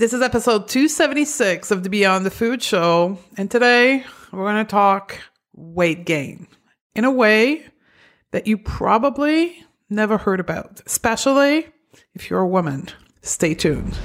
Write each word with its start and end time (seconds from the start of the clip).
This 0.00 0.14
is 0.14 0.22
episode 0.22 0.66
276 0.66 1.70
of 1.70 1.82
the 1.82 1.90
Beyond 1.90 2.24
the 2.24 2.30
Food 2.30 2.62
Show. 2.62 3.18
And 3.36 3.50
today 3.50 4.02
we're 4.32 4.50
going 4.50 4.64
to 4.64 4.70
talk 4.70 5.18
weight 5.52 6.06
gain 6.06 6.46
in 6.94 7.04
a 7.04 7.10
way 7.10 7.66
that 8.30 8.46
you 8.46 8.56
probably 8.56 9.62
never 9.90 10.16
heard 10.16 10.40
about, 10.40 10.80
especially 10.86 11.66
if 12.14 12.30
you're 12.30 12.40
a 12.40 12.48
woman. 12.48 12.88
Stay 13.20 13.52
tuned. 13.52 13.98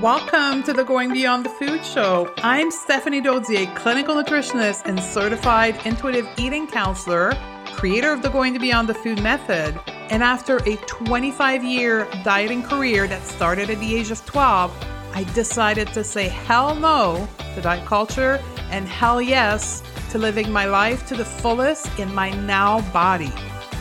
Welcome 0.00 0.62
to 0.62 0.72
the 0.72 0.84
Going 0.84 1.12
Beyond 1.12 1.44
the 1.44 1.50
Food 1.50 1.84
Show. 1.84 2.32
I'm 2.38 2.70
Stephanie 2.70 3.20
Dodier, 3.20 3.66
clinical 3.76 4.14
nutritionist 4.14 4.86
and 4.86 4.98
certified 4.98 5.78
intuitive 5.84 6.26
eating 6.38 6.66
counselor, 6.66 7.34
creator 7.66 8.12
of 8.12 8.22
the 8.22 8.30
Going 8.30 8.54
to 8.54 8.58
Beyond 8.58 8.88
the 8.88 8.94
Food 8.94 9.22
method 9.22 9.78
and 10.10 10.22
after 10.22 10.58
a 10.68 10.76
25 10.86 11.64
year 11.64 12.06
dieting 12.24 12.62
career 12.62 13.06
that 13.06 13.22
started 13.24 13.70
at 13.70 13.78
the 13.80 13.96
age 13.96 14.10
of 14.10 14.24
12, 14.26 14.72
I 15.14 15.24
decided 15.34 15.88
to 15.94 16.04
say 16.04 16.28
hell 16.28 16.74
no 16.74 17.28
to 17.54 17.60
diet 17.60 17.86
culture 17.86 18.42
and 18.70 18.86
hell 18.86 19.22
yes 19.22 19.82
to 20.10 20.18
living 20.18 20.50
my 20.50 20.66
life 20.66 21.06
to 21.06 21.14
the 21.14 21.24
fullest 21.24 21.98
in 21.98 22.14
my 22.14 22.30
now 22.30 22.80
body. 22.92 23.32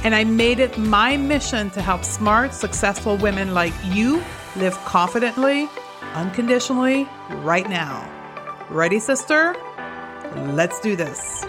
And 0.03 0.13
I 0.15 0.23
made 0.23 0.59
it 0.59 0.77
my 0.77 1.17
mission 1.17 1.69
to 1.71 1.81
help 1.81 2.03
smart, 2.03 2.53
successful 2.53 3.17
women 3.17 3.53
like 3.53 3.73
you 3.85 4.23
live 4.55 4.75
confidently, 4.85 5.69
unconditionally, 6.13 7.07
right 7.29 7.67
now. 7.69 8.09
Ready, 8.69 8.99
sister? 8.99 9.55
Let's 10.35 10.79
do 10.79 10.95
this. 10.95 11.45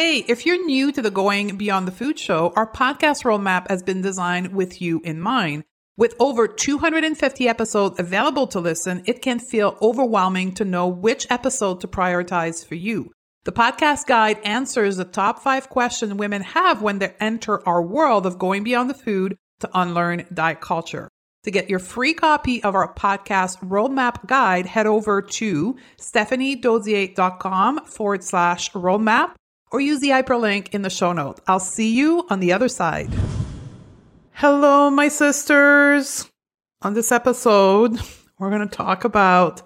Hey, 0.00 0.24
if 0.28 0.46
you're 0.46 0.64
new 0.64 0.92
to 0.92 1.02
the 1.02 1.10
Going 1.10 1.56
Beyond 1.56 1.88
the 1.88 1.90
Food 1.90 2.20
Show, 2.20 2.52
our 2.54 2.70
podcast 2.70 3.24
roadmap 3.24 3.68
has 3.68 3.82
been 3.82 4.00
designed 4.00 4.54
with 4.54 4.80
you 4.80 5.00
in 5.02 5.20
mind. 5.20 5.64
With 5.96 6.14
over 6.20 6.46
250 6.46 7.48
episodes 7.48 7.98
available 7.98 8.46
to 8.46 8.60
listen, 8.60 9.02
it 9.06 9.22
can 9.22 9.40
feel 9.40 9.76
overwhelming 9.82 10.54
to 10.54 10.64
know 10.64 10.86
which 10.86 11.26
episode 11.30 11.80
to 11.80 11.88
prioritize 11.88 12.64
for 12.64 12.76
you. 12.76 13.10
The 13.42 13.50
podcast 13.50 14.06
guide 14.06 14.38
answers 14.44 14.98
the 14.98 15.04
top 15.04 15.40
five 15.40 15.68
questions 15.68 16.14
women 16.14 16.42
have 16.42 16.80
when 16.80 17.00
they 17.00 17.16
enter 17.18 17.68
our 17.68 17.82
world 17.82 18.24
of 18.24 18.38
going 18.38 18.62
beyond 18.62 18.90
the 18.90 18.94
food 18.94 19.36
to 19.58 19.70
unlearn 19.74 20.26
diet 20.32 20.60
culture. 20.60 21.08
To 21.42 21.50
get 21.50 21.68
your 21.68 21.80
free 21.80 22.14
copy 22.14 22.62
of 22.62 22.76
our 22.76 22.94
podcast 22.94 23.58
roadmap 23.68 24.26
guide, 24.26 24.66
head 24.66 24.86
over 24.86 25.20
to 25.22 25.76
stephaniedodier.com 26.00 27.84
forward 27.86 28.22
slash 28.22 28.70
roadmap 28.70 29.32
or 29.70 29.80
use 29.80 30.00
the 30.00 30.10
hyperlink 30.10 30.68
in 30.70 30.82
the 30.82 30.90
show 30.90 31.12
note. 31.12 31.40
I'll 31.46 31.60
see 31.60 31.94
you 31.94 32.26
on 32.30 32.40
the 32.40 32.52
other 32.52 32.68
side. 32.68 33.10
Hello, 34.32 34.90
my 34.90 35.08
sisters. 35.08 36.30
On 36.82 36.94
this 36.94 37.10
episode, 37.10 37.98
we're 38.38 38.50
going 38.50 38.68
to 38.68 38.76
talk 38.76 39.04
about 39.04 39.62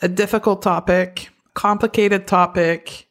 a 0.00 0.08
difficult 0.08 0.62
topic, 0.62 1.28
complicated 1.54 2.26
topic, 2.26 3.08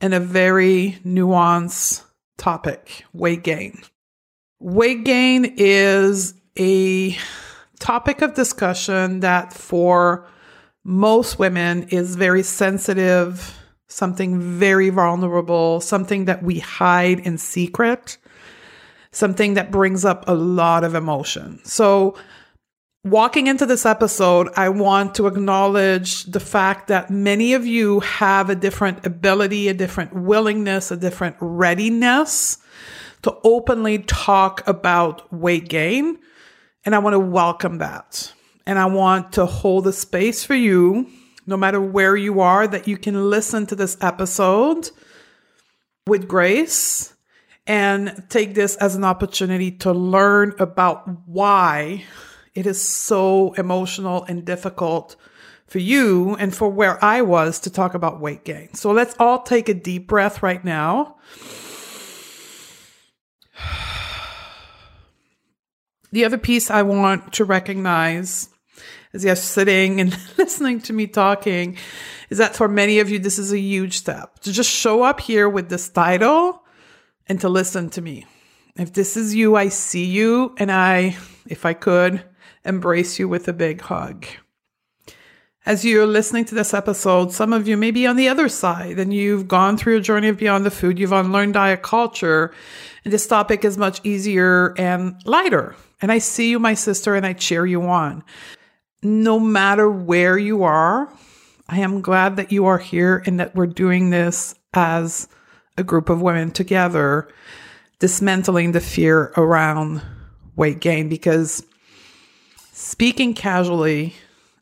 and 0.00 0.12
a 0.12 0.20
very 0.20 0.98
nuanced 1.04 2.04
topic 2.36 3.04
weight 3.12 3.44
gain. 3.44 3.80
Weight 4.58 5.04
gain 5.04 5.54
is 5.56 6.34
a 6.58 7.16
topic 7.78 8.22
of 8.22 8.34
discussion 8.34 9.20
that 9.20 9.52
for 9.52 10.26
most 10.84 11.38
women 11.38 11.84
is 11.84 12.16
very 12.16 12.42
sensitive 12.42 13.56
something 13.90 14.40
very 14.40 14.88
vulnerable, 14.88 15.80
something 15.80 16.24
that 16.26 16.42
we 16.42 16.60
hide 16.60 17.20
in 17.20 17.36
secret, 17.38 18.16
something 19.12 19.54
that 19.54 19.70
brings 19.70 20.04
up 20.04 20.24
a 20.28 20.34
lot 20.34 20.84
of 20.84 20.94
emotion. 20.94 21.60
So, 21.64 22.16
walking 23.04 23.46
into 23.46 23.66
this 23.66 23.84
episode, 23.84 24.48
I 24.56 24.68
want 24.68 25.14
to 25.16 25.26
acknowledge 25.26 26.24
the 26.24 26.40
fact 26.40 26.88
that 26.88 27.10
many 27.10 27.54
of 27.54 27.66
you 27.66 28.00
have 28.00 28.48
a 28.48 28.54
different 28.54 29.04
ability, 29.04 29.68
a 29.68 29.74
different 29.74 30.14
willingness, 30.14 30.90
a 30.90 30.96
different 30.96 31.36
readiness 31.40 32.58
to 33.22 33.36
openly 33.42 33.98
talk 33.98 34.66
about 34.66 35.32
weight 35.32 35.68
gain. 35.68 36.18
And 36.84 36.94
I 36.94 36.98
want 36.98 37.14
to 37.14 37.20
welcome 37.20 37.78
that. 37.78 38.32
And 38.66 38.78
I 38.78 38.86
want 38.86 39.32
to 39.32 39.46
hold 39.46 39.86
a 39.86 39.92
space 39.92 40.44
for 40.44 40.54
you 40.54 41.10
no 41.50 41.56
matter 41.56 41.80
where 41.80 42.16
you 42.16 42.40
are, 42.40 42.66
that 42.66 42.88
you 42.88 42.96
can 42.96 43.28
listen 43.28 43.66
to 43.66 43.76
this 43.76 43.98
episode 44.00 44.90
with 46.06 46.28
grace 46.28 47.12
and 47.66 48.24
take 48.30 48.54
this 48.54 48.76
as 48.76 48.94
an 48.94 49.04
opportunity 49.04 49.70
to 49.70 49.92
learn 49.92 50.54
about 50.58 51.06
why 51.26 52.04
it 52.54 52.66
is 52.66 52.80
so 52.80 53.52
emotional 53.54 54.24
and 54.24 54.44
difficult 54.44 55.16
for 55.66 55.78
you 55.78 56.36
and 56.36 56.54
for 56.54 56.68
where 56.68 57.02
I 57.04 57.22
was 57.22 57.60
to 57.60 57.70
talk 57.70 57.94
about 57.94 58.20
weight 58.20 58.44
gain. 58.44 58.74
So 58.74 58.92
let's 58.92 59.14
all 59.18 59.42
take 59.42 59.68
a 59.68 59.74
deep 59.74 60.06
breath 60.08 60.42
right 60.42 60.64
now. 60.64 61.16
The 66.12 66.24
other 66.24 66.38
piece 66.38 66.72
I 66.72 66.82
want 66.82 67.34
to 67.34 67.44
recognize 67.44 68.48
as 69.12 69.24
you're 69.24 69.36
sitting 69.36 70.00
and 70.00 70.16
listening 70.38 70.80
to 70.82 70.92
me 70.92 71.06
talking 71.06 71.76
is 72.28 72.38
that 72.38 72.54
for 72.54 72.68
many 72.68 73.00
of 73.00 73.10
you, 73.10 73.18
this 73.18 73.38
is 73.38 73.52
a 73.52 73.58
huge 73.58 73.98
step 73.98 74.38
to 74.40 74.52
just 74.52 74.70
show 74.70 75.02
up 75.02 75.20
here 75.20 75.48
with 75.48 75.68
this 75.68 75.88
title 75.88 76.62
and 77.28 77.40
to 77.40 77.48
listen 77.48 77.90
to 77.90 78.02
me. 78.02 78.26
If 78.76 78.92
this 78.92 79.16
is 79.16 79.34
you, 79.34 79.56
I 79.56 79.68
see 79.68 80.04
you, 80.04 80.54
and 80.56 80.70
I, 80.70 81.16
if 81.46 81.66
I 81.66 81.74
could, 81.74 82.22
embrace 82.64 83.18
you 83.18 83.28
with 83.28 83.48
a 83.48 83.52
big 83.52 83.80
hug. 83.80 84.26
As 85.66 85.84
you're 85.84 86.06
listening 86.06 86.46
to 86.46 86.54
this 86.54 86.72
episode, 86.72 87.32
some 87.32 87.52
of 87.52 87.68
you 87.68 87.76
may 87.76 87.90
be 87.90 88.06
on 88.06 88.16
the 88.16 88.28
other 88.28 88.48
side 88.48 88.98
and 88.98 89.12
you've 89.12 89.46
gone 89.46 89.76
through 89.76 89.98
a 89.98 90.00
journey 90.00 90.28
of 90.28 90.38
beyond 90.38 90.64
the 90.64 90.70
food, 90.70 90.98
you've 90.98 91.12
unlearned 91.12 91.54
diet 91.54 91.82
culture, 91.82 92.54
and 93.04 93.12
this 93.12 93.26
topic 93.26 93.64
is 93.64 93.76
much 93.76 94.00
easier 94.02 94.74
and 94.78 95.20
lighter. 95.26 95.76
And 96.00 96.10
I 96.10 96.18
see 96.18 96.50
you, 96.50 96.58
my 96.58 96.74
sister, 96.74 97.14
and 97.14 97.26
I 97.26 97.34
cheer 97.34 97.66
you 97.66 97.82
on 97.82 98.24
no 99.02 99.38
matter 99.38 99.90
where 99.90 100.36
you 100.38 100.62
are, 100.62 101.12
I 101.68 101.80
am 101.80 102.00
glad 102.00 102.36
that 102.36 102.52
you 102.52 102.66
are 102.66 102.78
here 102.78 103.22
and 103.26 103.40
that 103.40 103.54
we're 103.54 103.66
doing 103.66 104.10
this 104.10 104.54
as 104.74 105.28
a 105.76 105.84
group 105.84 106.08
of 106.08 106.20
women 106.20 106.50
together, 106.50 107.28
dismantling 107.98 108.72
the 108.72 108.80
fear 108.80 109.32
around 109.36 110.02
weight 110.56 110.80
gain 110.80 111.08
because 111.08 111.64
speaking 112.72 113.34
casually 113.34 114.14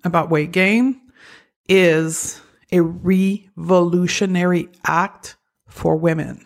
about 0.04 0.30
weight 0.30 0.52
gain 0.52 1.00
is 1.68 2.40
a 2.70 2.80
revolutionary 2.80 4.68
act 4.86 5.36
for 5.66 5.96
women. 5.96 6.44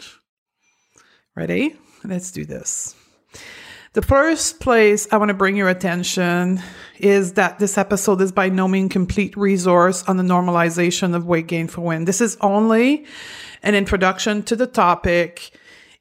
Ready? 1.34 1.76
Let's 2.04 2.30
do 2.30 2.44
this. 2.44 2.94
The 3.94 4.00
first 4.00 4.58
place 4.58 5.06
I 5.12 5.19
want 5.19 5.28
to 5.28 5.34
bring 5.34 5.54
your 5.54 5.69
attention 5.69 6.62
is 6.98 7.34
that 7.34 7.58
this 7.58 7.76
episode 7.76 8.22
is 8.22 8.32
by 8.32 8.48
no 8.48 8.66
means 8.66 8.91
complete 8.91 9.36
resource 9.36 10.03
on 10.04 10.16
the 10.16 10.22
normalization 10.22 11.14
of 11.14 11.26
weight 11.26 11.47
gain 11.47 11.69
for 11.69 11.82
women. 11.82 12.06
This 12.06 12.22
is 12.22 12.38
only 12.41 13.04
an 13.62 13.75
introduction 13.75 14.44
to 14.44 14.56
the 14.56 14.66
topic 14.66 15.50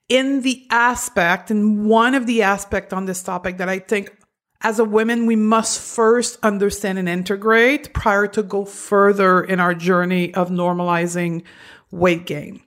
in 0.07 0.41
the 0.41 0.66
aspect 0.69 1.52
and 1.52 1.85
one 1.85 2.16
of 2.16 2.28
the 2.28 2.44
aspect 2.44 2.94
on 2.94 3.07
this 3.07 3.22
topic 3.22 3.57
that 3.57 3.68
I 3.68 3.79
think 3.79 4.16
as 4.62 4.79
a 4.79 4.85
woman 4.85 5.25
we 5.25 5.35
must 5.35 5.81
first 5.81 6.40
understand 6.44 6.97
and 6.97 7.09
integrate 7.09 7.94
prior 7.94 8.25
to 8.28 8.41
go 8.41 8.63
further 8.63 9.44
in 9.44 9.59
our 9.59 9.75
journey 9.75 10.34
of 10.34 10.50
normalizing 10.50 11.44
weight 11.91 12.25
gain. 12.25 12.62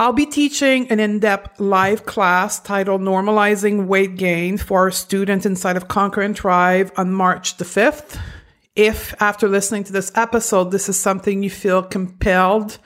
I'll 0.00 0.14
be 0.14 0.24
teaching 0.24 0.90
an 0.90 0.98
in 0.98 1.18
depth 1.18 1.60
live 1.60 2.06
class 2.06 2.58
titled 2.58 3.02
Normalizing 3.02 3.86
Weight 3.86 4.16
Gain 4.16 4.56
for 4.56 4.90
students 4.90 5.44
inside 5.44 5.76
of 5.76 5.88
Conquer 5.88 6.22
and 6.22 6.34
Thrive 6.34 6.90
on 6.96 7.12
March 7.12 7.58
the 7.58 7.66
5th. 7.66 8.18
If 8.74 9.14
after 9.20 9.46
listening 9.46 9.84
to 9.84 9.92
this 9.92 10.10
episode, 10.14 10.70
this 10.70 10.88
is 10.88 10.98
something 10.98 11.42
you 11.42 11.50
feel 11.50 11.82
compelled 11.82 12.78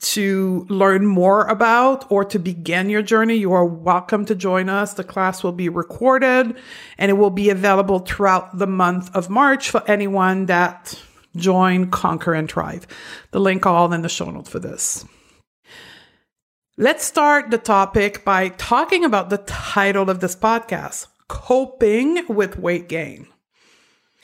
to 0.00 0.66
learn 0.68 1.06
more 1.06 1.46
about 1.46 2.12
or 2.12 2.26
to 2.26 2.38
begin 2.38 2.90
your 2.90 3.00
journey, 3.00 3.36
you 3.36 3.54
are 3.54 3.64
welcome 3.64 4.26
to 4.26 4.34
join 4.34 4.68
us. 4.68 4.92
The 4.92 5.04
class 5.04 5.42
will 5.42 5.52
be 5.52 5.70
recorded 5.70 6.58
and 6.98 7.10
it 7.10 7.14
will 7.14 7.30
be 7.30 7.48
available 7.48 8.00
throughout 8.00 8.58
the 8.58 8.66
month 8.66 9.16
of 9.16 9.30
March 9.30 9.70
for 9.70 9.82
anyone 9.90 10.44
that 10.44 11.02
join 11.36 11.90
Conquer 11.90 12.34
and 12.34 12.50
Thrive. 12.50 12.86
The 13.30 13.40
link 13.40 13.64
all 13.64 13.90
in 13.94 14.02
the 14.02 14.10
show 14.10 14.30
notes 14.30 14.50
for 14.50 14.58
this. 14.58 15.06
Let's 16.80 17.04
start 17.04 17.50
the 17.50 17.58
topic 17.58 18.24
by 18.24 18.50
talking 18.50 19.04
about 19.04 19.30
the 19.30 19.38
title 19.38 20.08
of 20.08 20.20
this 20.20 20.36
podcast 20.36 21.08
Coping 21.26 22.24
with 22.28 22.56
Weight 22.56 22.88
Gain. 22.88 23.26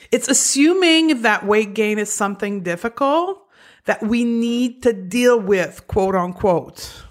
It's 0.09 0.29
assuming 0.29 1.23
that 1.23 1.45
weight 1.45 1.73
gain 1.73 1.99
is 1.99 2.09
something 2.09 2.63
difficult 2.63 3.45
that 3.87 4.01
we 4.01 4.23
need 4.23 4.83
to 4.83 4.93
deal 4.93 5.37
with, 5.37 5.85
quote 5.87 6.15
unquote. 6.15 7.03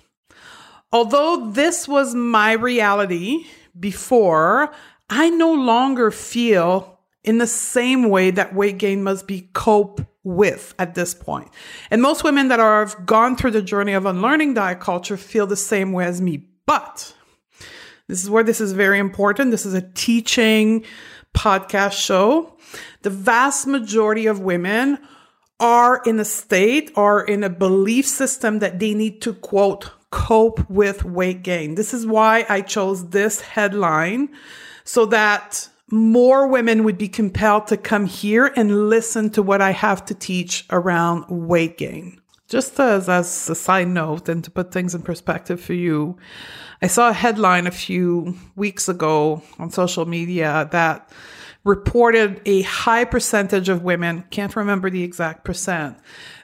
Although 0.91 1.51
this 1.51 1.87
was 1.87 2.15
my 2.15 2.53
reality 2.53 3.45
before, 3.79 4.73
I 5.11 5.29
no 5.29 5.53
longer 5.53 6.11
feel 6.11 7.01
in 7.23 7.37
the 7.37 7.47
same 7.47 8.09
way 8.09 8.31
that 8.31 8.55
weight 8.55 8.79
gain 8.79 9.03
must 9.03 9.27
be 9.27 9.51
coped 9.53 10.07
with 10.25 10.75
at 10.79 10.95
this 10.95 11.15
point. 11.15 11.49
And 11.91 12.03
most 12.03 12.25
women 12.25 12.49
that 12.49 12.59
are, 12.59 12.85
have 12.85 13.07
gone 13.07 13.37
through 13.37 13.53
the 13.53 13.63
journey 13.63 13.93
of 13.93 14.07
unlearning 14.07 14.55
diet 14.55 14.81
culture 14.81 15.17
feel 15.17 15.47
the 15.47 15.57
same 15.57 15.93
way 15.93 16.07
as 16.07 16.21
me. 16.21 16.49
But 16.67 17.15
this 18.09 18.23
is 18.23 18.31
where 18.31 18.43
this 18.43 18.61
is 18.61 18.73
very 18.73 18.99
important. 18.99 19.51
This 19.51 19.67
is 19.67 19.75
a 19.75 19.83
teaching 19.83 20.85
podcast 21.35 21.93
show. 21.93 22.57
The 23.03 23.11
vast 23.11 23.67
majority 23.67 24.27
of 24.27 24.41
women 24.41 24.99
are 25.61 26.03
in 26.05 26.19
a 26.19 26.25
state 26.25 26.91
or 26.97 27.23
in 27.23 27.45
a 27.45 27.51
belief 27.51 28.07
system 28.07 28.59
that 28.59 28.79
they 28.79 28.95
need 28.95 29.23
to 29.23 29.35
quote 29.35 29.91
cope 30.11 30.69
with 30.71 31.05
weight 31.05 31.43
gain. 31.43 31.75
This 31.75 31.93
is 31.93 32.07
why 32.07 32.47
I 32.49 32.61
chose 32.61 33.11
this 33.11 33.41
headline 33.41 34.29
so 34.85 35.07
that 35.07 35.69
more 35.91 36.47
women 36.47 36.85
would 36.85 36.99
be 36.99 37.09
compelled 37.09 37.67
to 37.69 37.77
come 37.77 38.07
here 38.07 38.53
and 38.57 38.89
listen 38.89 39.31
to 39.31 39.43
what 39.43 39.61
I 39.61 39.73
have 39.73 40.05
to 40.07 40.15
teach 40.15 40.65
around 40.71 41.25
weight 41.29 41.79
gain. 41.79 42.21
Just 42.49 42.79
as, 42.79 43.09
as 43.09 43.49
a 43.49 43.55
side 43.55 43.89
note 43.89 44.29
and 44.29 44.45
to 44.45 44.51
put 44.51 44.73
things 44.73 44.95
in 44.95 45.03
perspective 45.03 45.61
for 45.61 45.73
you, 45.73 46.17
I 46.83 46.87
saw 46.87 47.09
a 47.09 47.15
headline 47.15 47.67
a 47.67 47.71
few 47.71 48.37
weeks 48.55 48.89
ago 48.89 49.43
on 49.59 49.71
social 49.71 50.05
media 50.05 50.69
that 50.73 51.11
reported 51.65 52.43
a 52.45 52.63
high 52.63 53.05
percentage 53.05 53.71
of 53.71 53.83
women, 53.83 54.25
can't 54.31 54.55
remember 54.55 54.91
the 54.91 55.03
exact 55.03 55.45
percent, 55.45 55.97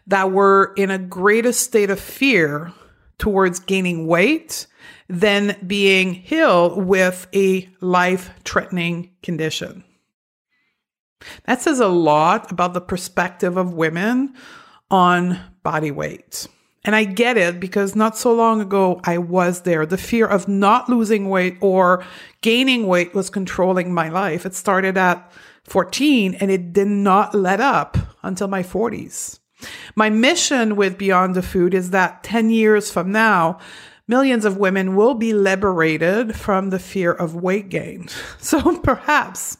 that 0.07 0.33
were 0.33 0.73
in 0.77 0.91
a 0.91 0.99
greater 0.99 1.53
state 1.53 1.91
of 1.91 2.01
fear 2.01 2.73
towards 3.21 3.61
gaining 3.61 4.07
weight 4.07 4.67
than 5.09 5.57
being 5.67 6.25
ill 6.31 6.81
with 6.81 7.29
a 7.35 7.69
life 7.81 8.31
threatening 8.45 9.11
condition. 9.23 9.85
That 11.45 11.61
says 11.61 11.81
a 11.81 11.89
lot 11.89 12.51
about 12.51 12.75
the 12.75 12.81
perspective 12.81 13.57
of 13.57 13.75
women 13.75 14.35
on 14.91 15.39
body 15.63 15.91
weight. 15.91 16.49
And 16.83 16.97
I 16.97 17.05
get 17.05 17.37
it 17.37 17.61
because 17.61 17.95
not 17.95 18.17
so 18.17 18.33
long 18.33 18.61
ago 18.61 19.01
I 19.05 19.19
was 19.19 19.63
there. 19.63 19.85
The 19.85 19.99
fear 19.99 20.27
of 20.27 20.49
not 20.49 20.89
losing 20.89 21.29
weight 21.29 21.59
or 21.61 22.05
gaining 22.41 22.87
weight 22.87 23.15
was 23.15 23.29
controlling 23.29 23.93
my 23.93 24.09
life. 24.09 24.47
It 24.47 24.55
started 24.55 24.97
at 24.97 25.31
14 25.65 26.35
and 26.37 26.51
it 26.51 26.73
did 26.73 26.89
not 26.89 27.35
let 27.35 27.61
up 27.61 27.99
until 28.23 28.49
my 28.49 28.63
40s. 28.63 29.40
My 29.95 30.11
mission 30.11 30.77
with 30.77 30.99
Beyond 30.99 31.35
the 31.35 31.43
Food 31.43 31.75
is 31.75 31.91
that 31.91 32.23
10 32.23 32.51
years 32.51 32.91
from 32.91 33.13
now, 33.13 33.59
millions 34.09 34.45
of 34.45 34.57
women 34.57 34.97
will 34.97 35.15
be 35.15 35.33
liberated 35.33 36.35
from 36.35 36.71
the 36.71 36.79
fear 36.79 37.13
of 37.13 37.35
weight 37.35 37.69
gain. 37.69 38.09
So 38.39 38.79
perhaps, 38.79 39.59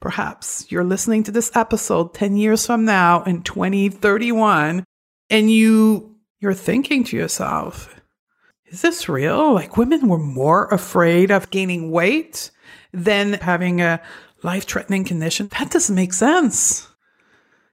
perhaps 0.00 0.70
you're 0.70 0.84
listening 0.84 1.22
to 1.24 1.32
this 1.32 1.54
episode 1.54 2.14
10 2.14 2.36
years 2.36 2.66
from 2.66 2.84
now 2.84 3.22
in 3.24 3.42
2031 3.42 4.84
and 5.30 5.50
you 5.50 6.16
you're 6.40 6.54
thinking 6.54 7.04
to 7.04 7.16
yourself, 7.16 7.88
is 8.66 8.82
this 8.82 9.08
real? 9.08 9.54
Like 9.54 9.76
women 9.76 10.08
were 10.08 10.18
more 10.18 10.66
afraid 10.68 11.30
of 11.30 11.50
gaining 11.50 11.90
weight 11.90 12.50
than 12.92 13.34
having 13.34 13.80
a 13.80 14.00
life 14.42 14.64
threatening 14.64 15.04
condition. 15.04 15.48
That 15.58 15.70
doesn't 15.70 15.94
make 15.94 16.12
sense. 16.12 16.88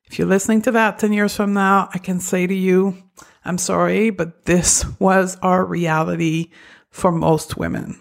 If 0.09 0.17
you're 0.17 0.27
listening 0.27 0.63
to 0.63 0.71
that 0.71 0.97
10 0.97 1.13
years 1.13 1.35
from 1.35 1.53
now, 1.53 1.87
I 1.93 1.99
can 1.99 2.19
say 2.19 2.47
to 2.47 2.53
you, 2.53 2.97
I'm 3.45 3.59
sorry, 3.59 4.09
but 4.09 4.45
this 4.45 4.83
was 4.99 5.37
our 5.43 5.63
reality 5.63 6.49
for 6.89 7.11
most 7.11 7.57
women. 7.57 7.99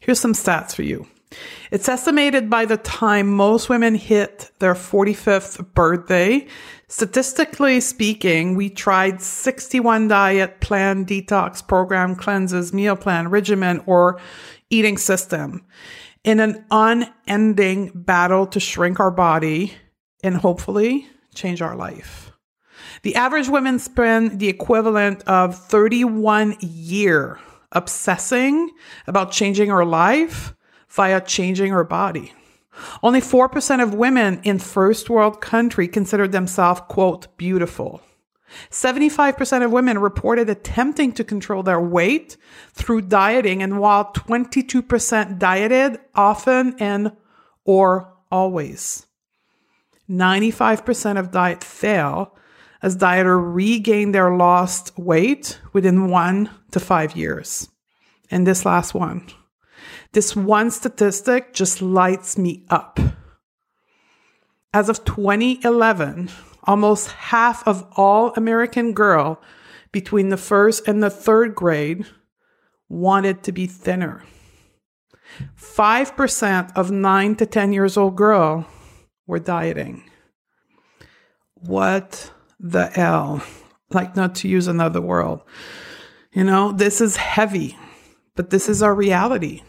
Here's 0.00 0.18
some 0.18 0.32
stats 0.32 0.74
for 0.74 0.82
you. 0.82 1.06
It's 1.70 1.88
estimated 1.88 2.50
by 2.50 2.64
the 2.64 2.78
time 2.78 3.28
most 3.28 3.68
women 3.68 3.94
hit 3.94 4.50
their 4.58 4.74
45th 4.74 5.72
birthday, 5.72 6.48
statistically 6.88 7.78
speaking, 7.78 8.56
we 8.56 8.68
tried 8.68 9.22
61 9.22 10.08
diet 10.08 10.60
plan, 10.60 11.06
detox 11.06 11.64
program, 11.64 12.16
cleanses, 12.16 12.72
meal 12.72 12.96
plan, 12.96 13.28
regimen, 13.28 13.80
or 13.86 14.20
eating 14.68 14.98
system 14.98 15.64
in 16.24 16.40
an 16.40 16.64
unending 16.72 17.92
battle 17.94 18.48
to 18.48 18.58
shrink 18.58 18.98
our 18.98 19.12
body 19.12 19.72
and 20.24 20.36
hopefully 20.36 21.06
change 21.34 21.62
our 21.62 21.76
life. 21.76 22.32
The 23.02 23.14
average 23.14 23.48
woman 23.48 23.78
spend 23.78 24.40
the 24.40 24.48
equivalent 24.48 25.22
of 25.24 25.56
31 25.56 26.56
year 26.60 27.38
obsessing 27.72 28.70
about 29.06 29.32
changing 29.32 29.70
her 29.70 29.84
life 29.84 30.54
via 30.88 31.20
changing 31.20 31.72
her 31.72 31.84
body. 31.84 32.32
Only 33.02 33.20
4% 33.20 33.82
of 33.82 33.94
women 33.94 34.40
in 34.42 34.58
first 34.58 35.10
world 35.10 35.40
country 35.40 35.88
consider 35.88 36.26
themselves, 36.26 36.80
quote, 36.88 37.36
beautiful. 37.36 38.00
75% 38.70 39.64
of 39.64 39.70
women 39.70 39.98
reported 39.98 40.48
attempting 40.48 41.12
to 41.12 41.24
control 41.24 41.62
their 41.62 41.80
weight 41.80 42.36
through 42.72 43.02
dieting, 43.02 43.62
and 43.62 43.78
while 43.78 44.12
22% 44.12 45.38
dieted 45.38 46.00
often 46.14 46.74
and 46.78 47.12
or 47.64 48.12
always. 48.30 49.06
95% 50.10 51.18
of 51.18 51.30
diet 51.30 51.62
fail 51.62 52.36
as 52.82 52.96
dieters 52.96 53.54
regain 53.54 54.12
their 54.12 54.34
lost 54.34 54.98
weight 54.98 55.60
within 55.72 56.08
one 56.10 56.50
to 56.72 56.80
five 56.80 57.16
years. 57.16 57.68
And 58.30 58.46
this 58.46 58.64
last 58.64 58.92
one, 58.94 59.28
this 60.12 60.34
one 60.34 60.70
statistic 60.70 61.52
just 61.52 61.80
lights 61.80 62.36
me 62.36 62.64
up. 62.70 62.98
As 64.72 64.88
of 64.88 65.04
2011, 65.04 66.30
almost 66.64 67.10
half 67.10 67.66
of 67.66 67.86
all 67.96 68.32
American 68.34 68.92
girls 68.92 69.38
between 69.92 70.28
the 70.28 70.36
first 70.36 70.86
and 70.86 71.02
the 71.02 71.10
third 71.10 71.54
grade 71.54 72.06
wanted 72.88 73.42
to 73.44 73.52
be 73.52 73.66
thinner. 73.66 74.24
5% 75.56 76.72
of 76.76 76.90
9 76.90 77.36
to 77.36 77.46
10 77.46 77.72
years 77.72 77.96
old 77.96 78.16
girl 78.16 78.66
were 79.30 79.38
dieting. 79.38 80.02
What 81.54 82.30
the 82.58 82.86
hell? 82.86 83.42
Like 83.90 84.16
not 84.16 84.34
to 84.36 84.48
use 84.48 84.66
another 84.66 85.00
word. 85.00 85.40
You 86.32 86.44
know, 86.44 86.72
this 86.72 87.00
is 87.00 87.16
heavy, 87.16 87.78
but 88.36 88.50
this 88.50 88.68
is 88.68 88.82
our 88.82 88.94
reality. 88.94 89.62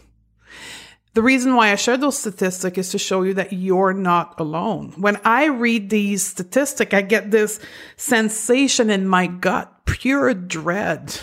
The 1.14 1.22
reason 1.22 1.56
why 1.56 1.72
I 1.72 1.76
share 1.76 1.98
those 1.98 2.18
statistics 2.18 2.78
is 2.78 2.90
to 2.92 2.98
show 2.98 3.24
you 3.24 3.34
that 3.34 3.52
you're 3.52 3.94
not 3.94 4.40
alone. 4.40 4.94
When 4.98 5.20
I 5.26 5.46
read 5.46 5.90
these 5.90 6.24
statistics, 6.24 6.94
I 6.94 7.02
get 7.02 7.32
this 7.32 7.60
sensation 7.98 8.90
in 8.90 9.08
my 9.08 9.28
gut, 9.28 9.86
pure 9.86 10.34
dread. 10.34 11.18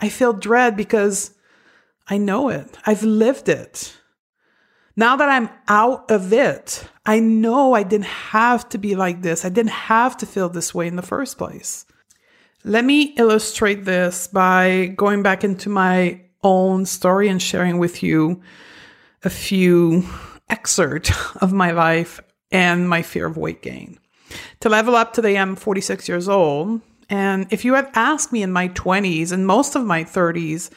I 0.00 0.08
feel 0.08 0.32
dread 0.32 0.76
because 0.76 1.32
I 2.08 2.16
know 2.16 2.48
it. 2.48 2.66
I've 2.86 3.02
lived 3.02 3.48
it. 3.48 3.98
Now 4.96 5.16
that 5.16 5.28
I'm 5.28 5.48
out 5.66 6.10
of 6.10 6.32
it, 6.32 6.84
I 7.04 7.18
know 7.18 7.74
I 7.74 7.82
didn't 7.82 8.06
have 8.06 8.68
to 8.70 8.78
be 8.78 8.94
like 8.94 9.22
this. 9.22 9.44
I 9.44 9.48
didn't 9.48 9.72
have 9.72 10.16
to 10.18 10.26
feel 10.26 10.48
this 10.48 10.74
way 10.74 10.86
in 10.86 10.96
the 10.96 11.02
first 11.02 11.36
place. 11.36 11.84
Let 12.62 12.84
me 12.84 13.14
illustrate 13.16 13.84
this 13.84 14.28
by 14.28 14.94
going 14.96 15.22
back 15.22 15.42
into 15.42 15.68
my 15.68 16.20
own 16.42 16.86
story 16.86 17.28
and 17.28 17.42
sharing 17.42 17.78
with 17.78 18.02
you 18.02 18.40
a 19.24 19.30
few 19.30 20.04
excerpts 20.48 21.12
of 21.36 21.52
my 21.52 21.72
life 21.72 22.20
and 22.52 22.88
my 22.88 23.02
fear 23.02 23.26
of 23.26 23.36
weight 23.36 23.62
gain. 23.62 23.98
To 24.60 24.68
level 24.68 24.94
up 24.94 25.12
today, 25.12 25.36
I'm 25.36 25.56
46 25.56 26.08
years 26.08 26.28
old. 26.28 26.80
And 27.10 27.46
if 27.50 27.64
you 27.64 27.74
had 27.74 27.90
asked 27.94 28.32
me 28.32 28.42
in 28.42 28.52
my 28.52 28.68
20s 28.68 29.32
and 29.32 29.46
most 29.46 29.74
of 29.74 29.84
my 29.84 30.04
30s 30.04 30.70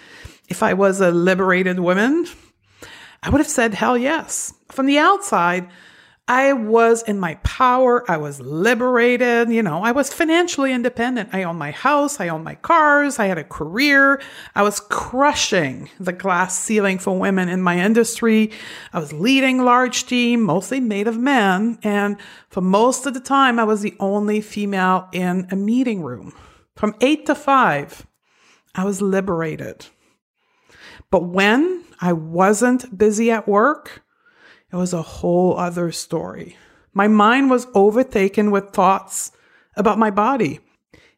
if 0.50 0.64
I 0.64 0.74
was 0.74 1.02
a 1.02 1.12
liberated 1.12 1.80
woman, 1.80 2.26
I 3.28 3.30
would 3.30 3.42
have 3.42 3.50
said 3.50 3.74
hell 3.74 3.98
yes. 3.98 4.54
From 4.70 4.86
the 4.86 5.00
outside, 5.00 5.68
I 6.30 6.54
was 6.54 7.04
in 7.04 7.20
my 7.20 7.36
power. 7.44 8.10
I 8.10 8.16
was 8.16 8.40
liberated. 8.40 9.50
You 9.50 9.62
know, 9.64 9.84
I 9.84 9.92
was 9.92 10.14
financially 10.14 10.72
independent. 10.72 11.32
I 11.34 11.44
owned 11.44 11.60
my 11.60 11.72
house. 11.72 12.22
I 12.22 12.30
owned 12.30 12.46
my 12.46 12.56
cars. 12.56 13.20
I 13.20 13.26
had 13.26 13.38
a 13.38 13.44
career. 13.44 14.22
I 14.56 14.62
was 14.62 14.80
crushing 14.80 15.90
the 16.00 16.14
glass 16.14 16.58
ceiling 16.58 17.00
for 17.00 17.20
women 17.20 17.50
in 17.50 17.62
my 17.62 17.78
industry. 17.78 18.52
I 18.94 19.00
was 19.00 19.12
leading 19.12 19.62
large 19.62 20.06
team, 20.06 20.42
mostly 20.42 20.80
made 20.80 21.10
of 21.10 21.18
men. 21.18 21.80
And 21.84 22.16
for 22.48 22.62
most 22.62 23.06
of 23.06 23.14
the 23.14 23.20
time, 23.20 23.60
I 23.60 23.66
was 23.66 23.82
the 23.82 23.98
only 24.00 24.40
female 24.40 25.10
in 25.12 25.50
a 25.52 25.58
meeting 25.58 26.02
room. 26.02 26.32
From 26.78 26.96
eight 27.02 27.26
to 27.26 27.36
five, 27.36 28.08
I 28.74 28.86
was 28.86 29.02
liberated. 29.02 29.88
But 31.10 31.24
when 31.24 31.86
I 32.02 32.14
wasn't 32.14 32.98
busy 32.98 33.32
at 33.32 33.48
work, 33.48 34.04
it 34.72 34.76
was 34.76 34.94
a 34.94 35.02
whole 35.02 35.58
other 35.58 35.92
story. 35.92 36.58
My 36.94 37.08
mind 37.08 37.50
was 37.50 37.68
overtaken 37.74 38.52
with 38.52 38.72
thoughts 38.72 39.32
about 39.76 40.00
my 40.00 40.10
body. 40.12 40.60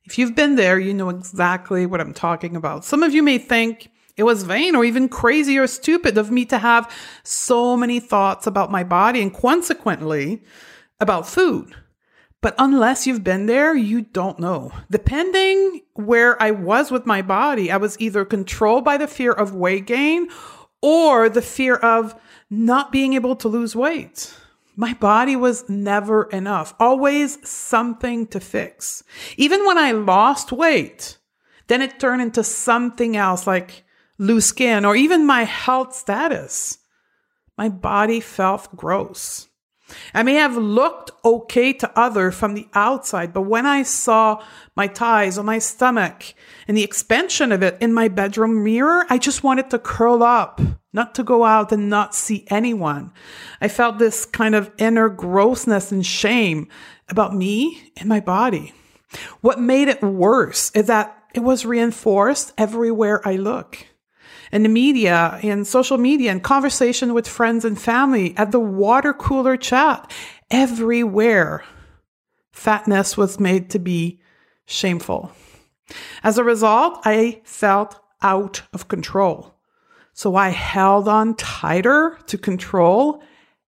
If 0.04 0.18
you've 0.18 0.36
been 0.36 0.56
there, 0.56 0.80
you 0.80 0.94
know 0.94 1.10
exactly 1.10 1.86
what 1.86 2.02
I'm 2.02 2.14
talking 2.14 2.56
about. 2.56 2.86
Some 2.86 3.04
of 3.04 3.14
you 3.14 3.24
may 3.24 3.38
think 3.38 3.90
It 4.20 4.24
was 4.24 4.44
vain 4.44 4.76
or 4.76 4.84
even 4.84 5.08
crazy 5.08 5.58
or 5.58 5.66
stupid 5.66 6.18
of 6.18 6.30
me 6.30 6.44
to 6.48 6.58
have 6.58 6.94
so 7.24 7.78
many 7.78 8.02
thoughts 8.02 8.46
about 8.46 8.70
my 8.70 8.84
body 8.84 9.22
and 9.22 9.34
consequently 9.34 10.44
about 11.00 11.26
food. 11.26 11.74
But 12.42 12.56
unless 12.58 13.06
you've 13.06 13.24
been 13.24 13.48
there, 13.48 13.76
you 13.76 14.02
don't 14.02 14.40
know. 14.40 14.72
Depending 14.90 15.82
where 15.96 16.42
I 16.42 16.52
was 16.52 16.90
with 16.90 17.06
my 17.06 17.22
body, 17.22 17.70
I 17.70 17.78
was 17.78 18.00
either 18.00 18.24
controlled 18.24 18.86
by 18.86 18.98
the 18.98 19.08
fear 19.08 19.34
of 19.34 19.54
weight 19.54 19.86
gain 19.86 20.30
or 20.82 21.28
the 21.28 21.42
fear 21.42 21.76
of 21.76 22.16
not 22.50 22.92
being 22.92 23.14
able 23.14 23.36
to 23.38 23.50
lose 23.50 23.76
weight. 23.76 24.34
My 24.78 24.94
body 24.94 25.36
was 25.36 25.70
never 25.70 26.24
enough, 26.30 26.74
always 26.80 27.46
something 27.48 28.28
to 28.28 28.40
fix. 28.40 29.04
Even 29.36 29.66
when 29.66 29.78
I 29.78 29.92
lost 29.92 30.54
weight, 30.54 31.18
then 31.68 31.82
it 31.82 32.00
turned 32.00 32.22
into 32.22 32.46
something 32.46 33.18
else 33.18 33.46
like 33.46 33.84
loose 34.18 34.46
skin 34.46 34.86
or 34.86 34.96
even 34.96 35.26
my 35.26 35.44
health 35.44 35.94
status. 35.94 36.78
My 37.58 37.68
body 37.68 38.22
felt 38.22 38.74
gross. 38.78 39.49
I 40.14 40.24
may 40.24 40.36
have 40.36 40.56
looked 40.56 41.12
okay 41.24 41.74
to 41.74 42.00
other 42.00 42.32
from 42.32 42.54
the 42.54 42.68
outside, 42.74 43.34
but 43.34 43.44
when 43.44 43.66
I 43.66 43.84
saw 43.84 44.44
my 44.76 44.88
thighs 44.88 45.38
or 45.38 45.44
my 45.44 45.60
stomach 45.60 46.34
and 46.68 46.76
the 46.76 46.84
expansion 46.84 47.52
of 47.52 47.64
it 47.64 47.78
in 47.82 47.94
my 47.94 48.08
bedroom 48.08 48.64
mirror, 48.64 49.06
I 49.10 49.18
just 49.18 49.44
wanted 49.44 49.70
to 49.70 49.80
curl 49.80 50.24
up, 50.24 50.62
not 50.94 51.16
to 51.16 51.24
go 51.24 51.44
out 51.44 51.72
and 51.72 51.90
not 51.90 52.16
see 52.16 52.46
anyone. 52.50 53.12
I 53.62 53.68
felt 53.68 54.00
this 54.00 54.26
kind 54.26 54.56
of 54.56 54.72
inner 54.78 55.10
grossness 55.10 55.92
and 55.92 56.06
shame 56.06 56.68
about 57.08 57.36
me 57.36 57.92
and 57.98 58.08
my 58.08 58.20
body. 58.20 58.74
What 59.42 59.60
made 59.60 59.88
it 59.88 60.02
worse 60.02 60.72
is 60.72 60.88
that 60.88 61.16
it 61.34 61.42
was 61.42 61.66
reinforced 61.66 62.54
everywhere 62.58 63.28
I 63.28 63.36
look 63.36 63.86
in 64.52 64.64
the 64.64 64.70
media, 64.70 65.40
in 65.42 65.66
social 65.66 65.98
media, 65.98 66.32
in 66.32 66.40
conversation 66.40 67.14
with 67.14 67.28
friends 67.28 67.66
and 67.66 67.80
family, 67.80 68.36
at 68.38 68.52
the 68.52 68.60
water 68.60 69.14
cooler 69.14 69.58
chat, 69.58 70.12
everywhere. 70.50 71.64
Fatness 72.52 73.16
was 73.16 73.40
made 73.40 73.70
to 73.70 73.80
be 73.80 74.20
shameful. 74.66 75.32
As 76.24 76.38
a 76.38 76.44
result, 76.44 77.00
I 77.06 77.42
felt 77.44 78.00
out 78.22 78.62
of 78.74 78.88
control. 78.88 79.56
So 80.14 80.36
I 80.36 80.50
held 80.50 81.08
on 81.08 81.36
tighter 81.36 82.18
to 82.28 82.38
control 82.38 83.24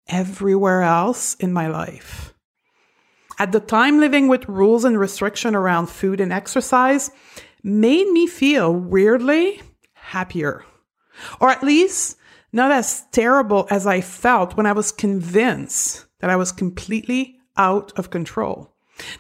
everywhere 0.08 0.82
else 0.82 1.36
in 1.36 1.54
my 1.54 1.68
life. 1.68 2.34
At 3.40 3.54
the 3.54 3.60
time, 3.60 4.00
living 4.00 4.28
with 4.28 4.48
rules 4.48 4.84
and 4.84 5.00
restriction 5.00 5.56
around 5.56 5.88
food 5.88 6.20
and 6.20 6.34
exercise 6.34 7.10
made 7.64 8.08
me 8.10 8.28
feel 8.28 8.74
weirdly 8.74 9.62
happier. 9.94 10.66
Or 11.40 11.50
at 11.50 11.64
least 11.64 12.18
not 12.52 12.72
as 12.72 13.06
terrible 13.12 13.68
as 13.70 13.88
I 13.88 14.02
felt 14.02 14.58
when 14.58 14.66
I 14.66 14.74
was 14.74 14.92
convinced 14.92 16.06
that 16.20 16.30
I 16.30 16.36
was 16.36 16.52
completely 16.52 17.40
out 17.58 17.92
of 17.98 18.10
control. 18.10 18.74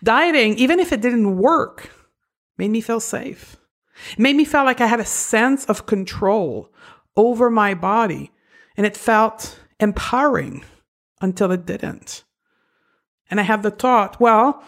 Dieting, 0.04 0.56
even 0.56 0.80
if 0.80 0.92
it 0.92 1.02
didn't 1.02 1.38
work, 1.38 1.90
made 2.58 2.72
me 2.72 2.82
feel 2.82 3.00
safe. 3.00 3.58
It 4.14 4.20
made 4.20 4.36
me 4.36 4.46
feel 4.46 4.64
like 4.64 4.82
I 4.82 4.88
had 4.88 5.00
a 5.00 5.06
sense 5.06 5.66
of 5.66 5.86
control 5.86 6.72
over 7.16 7.50
my 7.50 7.74
body, 7.74 8.32
and 8.78 8.86
it 8.86 8.98
felt 8.98 9.60
empowering 9.80 10.64
until 11.22 11.52
it 11.52 11.66
didn't. 11.66 12.24
And 13.30 13.40
I 13.40 13.44
have 13.44 13.64
the 13.64 13.72
thought, 13.72 14.20
well, 14.20 14.64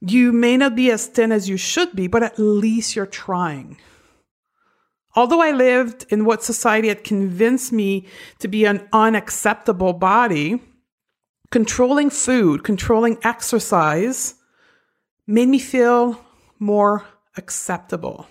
you 0.00 0.32
may 0.32 0.56
not 0.56 0.74
be 0.74 0.90
as 0.90 1.06
thin 1.06 1.32
as 1.32 1.48
you 1.48 1.56
should 1.56 1.94
be, 1.94 2.06
but 2.06 2.22
at 2.22 2.38
least 2.38 2.96
you're 2.96 3.06
trying. 3.06 3.78
Although 5.14 5.42
I 5.42 5.50
lived 5.50 6.06
in 6.08 6.24
what 6.24 6.42
society 6.42 6.88
had 6.88 7.04
convinced 7.04 7.72
me 7.72 8.06
to 8.38 8.48
be 8.48 8.64
an 8.64 8.88
unacceptable 8.92 9.92
body, 9.92 10.60
controlling 11.50 12.08
food, 12.08 12.64
controlling 12.64 13.18
exercise 13.22 14.34
made 15.26 15.48
me 15.48 15.58
feel 15.58 16.18
more 16.58 17.04
acceptable. 17.36 18.26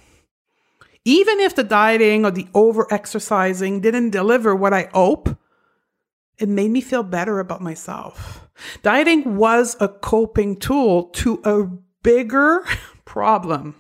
Even 1.06 1.40
if 1.40 1.56
the 1.56 1.64
dieting 1.64 2.26
or 2.26 2.32
the 2.32 2.48
over 2.54 2.92
exercising 2.92 3.82
didn't 3.82 4.10
deliver 4.12 4.56
what 4.56 4.74
I 4.74 4.90
hope, 4.94 5.30
it 6.38 6.50
made 6.50 6.72
me 6.72 6.82
feel 6.82 7.04
better 7.04 7.40
about 7.40 7.62
myself. 7.62 8.48
Dieting 8.82 9.38
was 9.38 9.76
a 9.80 9.88
coping 9.88 10.58
tool 10.58 11.06
to 11.10 11.42
a 11.44 11.64
bigger 12.04 12.66
problem. 13.06 13.76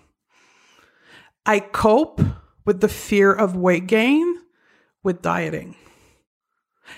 I 1.45 1.59
cope 1.59 2.21
with 2.65 2.81
the 2.81 2.87
fear 2.87 3.31
of 3.31 3.55
weight 3.55 3.87
gain 3.87 4.37
with 5.03 5.21
dieting. 5.21 5.75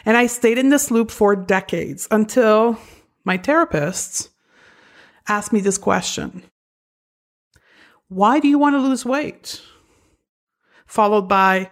And 0.05 0.17
I 0.17 0.27
stayed 0.27 0.57
in 0.57 0.69
this 0.69 0.91
loop 0.91 1.11
for 1.11 1.35
decades 1.35 2.07
until 2.11 2.77
my 3.23 3.37
therapists 3.37 4.29
asked 5.27 5.53
me 5.53 5.61
this 5.61 5.77
question 5.77 6.43
Why 8.07 8.39
do 8.39 8.47
you 8.47 8.57
want 8.57 8.75
to 8.75 8.79
lose 8.79 9.05
weight? 9.05 9.61
Followed 10.85 11.27
by, 11.27 11.69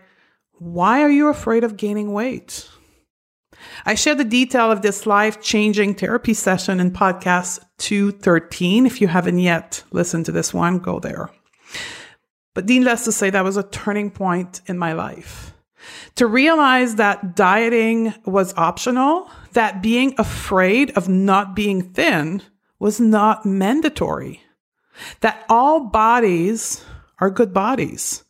Why 0.54 1.02
are 1.02 1.10
you 1.10 1.28
afraid 1.28 1.64
of 1.64 1.78
gaining 1.78 2.14
weight? 2.14 2.68
I 3.86 3.96
share 3.96 4.16
the 4.16 4.24
detail 4.24 4.72
of 4.72 4.82
this 4.82 5.06
life 5.06 5.42
changing 5.42 5.96
therapy 5.96 6.34
session 6.34 6.80
in 6.80 6.92
podcast 6.92 7.60
213. 7.78 8.86
If 8.86 9.02
you 9.02 9.08
haven't 9.08 9.40
yet 9.40 9.84
listened 9.92 10.26
to 10.26 10.32
this 10.32 10.54
one, 10.54 10.80
go 10.80 11.00
there. 11.00 11.30
But 12.54 12.66
needless 12.66 13.06
to 13.06 13.12
say, 13.12 13.30
that 13.30 13.44
was 13.44 13.58
a 13.58 13.64
turning 13.64 14.12
point 14.12 14.62
in 14.66 14.78
my 14.78 14.94
life. 14.94 15.54
To 16.16 16.28
realize 16.28 16.96
that 16.96 17.36
dieting 17.36 18.14
was 18.26 18.54
optional, 18.56 19.30
that 19.54 19.82
being 19.82 20.14
afraid 20.18 20.92
of 20.92 21.08
not 21.08 21.56
being 21.56 21.94
thin 21.94 22.42
was 22.80 23.00
not 23.00 23.46
mandatory, 23.46 24.42
that 25.22 25.46
all 25.50 25.86
bodies 25.86 26.84
are 27.20 27.30
good 27.30 27.54
bodies. 27.54 28.24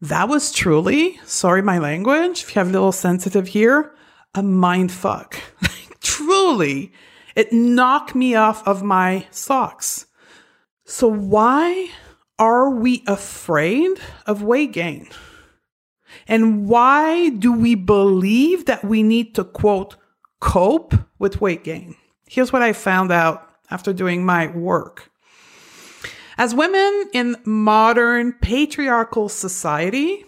That 0.00 0.28
was 0.28 0.52
truly, 0.52 1.18
sorry 1.24 1.62
my 1.62 1.78
language, 1.78 2.42
if 2.42 2.54
you 2.54 2.60
have 2.60 2.68
a 2.68 2.72
little 2.72 2.92
sensitive 2.92 3.48
here, 3.48 3.94
a 4.34 4.42
mind 4.42 4.92
fuck. 4.92 5.40
truly, 6.00 6.92
it 7.34 7.52
knocked 7.52 8.14
me 8.14 8.34
off 8.34 8.66
of 8.66 8.82
my 8.82 9.26
socks. 9.30 10.06
So 10.84 11.08
why 11.08 11.90
are 12.38 12.70
we 12.70 13.02
afraid 13.06 13.98
of 14.26 14.42
weight 14.42 14.72
gain? 14.72 15.08
And 16.28 16.68
why 16.68 17.30
do 17.30 17.52
we 17.52 17.74
believe 17.74 18.66
that 18.66 18.84
we 18.84 19.02
need 19.02 19.34
to 19.34 19.44
quote 19.44 19.96
cope 20.40 20.94
with 21.18 21.40
weight 21.40 21.64
gain? 21.64 21.96
Here's 22.28 22.52
what 22.52 22.62
I 22.62 22.72
found 22.72 23.10
out 23.10 23.48
after 23.70 23.92
doing 23.92 24.24
my 24.24 24.48
work. 24.48 25.10
As 26.38 26.54
women 26.54 27.10
in 27.14 27.36
modern 27.44 28.34
patriarchal 28.34 29.28
society, 29.28 30.24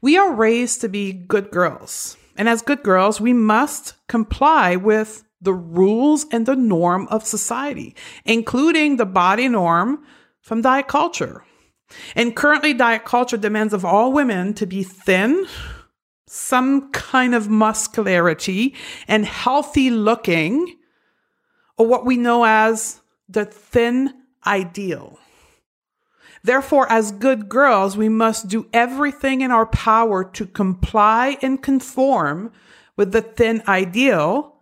we 0.00 0.16
are 0.16 0.32
raised 0.32 0.80
to 0.80 0.88
be 0.88 1.12
good 1.12 1.50
girls. 1.50 2.16
And 2.36 2.48
as 2.48 2.62
good 2.62 2.82
girls, 2.82 3.20
we 3.20 3.32
must 3.32 3.94
comply 4.08 4.76
with 4.76 5.24
the 5.40 5.52
rules 5.52 6.26
and 6.32 6.46
the 6.46 6.56
norm 6.56 7.06
of 7.08 7.26
society, 7.26 7.94
including 8.24 8.96
the 8.96 9.06
body 9.06 9.48
norm 9.48 10.04
from 10.40 10.62
diet 10.62 10.88
culture. 10.88 11.44
And 12.14 12.36
currently, 12.36 12.74
diet 12.74 13.04
culture 13.04 13.36
demands 13.36 13.72
of 13.72 13.84
all 13.84 14.12
women 14.12 14.54
to 14.54 14.66
be 14.66 14.82
thin, 14.82 15.46
some 16.26 16.90
kind 16.92 17.34
of 17.34 17.48
muscularity, 17.48 18.74
and 19.08 19.24
healthy 19.24 19.90
looking, 19.90 20.76
or 21.76 21.86
what 21.86 22.04
we 22.04 22.16
know 22.16 22.44
as 22.44 23.00
the 23.28 23.44
thin 23.44 24.12
ideal. 24.46 25.18
Therefore, 26.44 26.90
as 26.90 27.12
good 27.12 27.48
girls, 27.48 27.96
we 27.96 28.08
must 28.08 28.48
do 28.48 28.66
everything 28.72 29.42
in 29.42 29.50
our 29.50 29.66
power 29.66 30.24
to 30.24 30.46
comply 30.46 31.36
and 31.40 31.62
conform 31.62 32.52
with 32.96 33.12
the 33.12 33.22
thin 33.22 33.62
ideal 33.68 34.56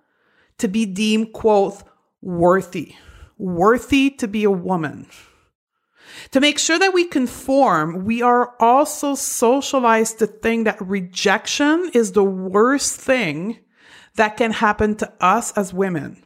to 0.59 0.69
be 0.69 0.85
deemed, 0.85 1.33
quote, 1.33 1.83
worthy, 2.21 2.95
worthy 3.39 4.11
to 4.11 4.29
be 4.29 4.45
a 4.45 4.51
woman. 4.51 5.07
To 6.33 6.41
make 6.41 6.59
sure 6.59 6.79
that 6.79 6.95
we 6.95 7.05
conform, 7.05 8.05
we 8.05 8.23
are 8.23 8.55
also 8.61 9.15
socialized 9.15 10.19
to 10.19 10.27
think 10.27 10.65
that 10.65 10.81
rejection 10.81 11.91
is 11.95 12.13
the 12.13 12.25
worst 12.25 13.01
thing 13.01 13.59
that 14.17 14.37
can 14.37 14.53
happen 14.53 14.97
to 14.97 15.13
us 15.21 15.53
as 15.53 15.75
women. 15.75 16.25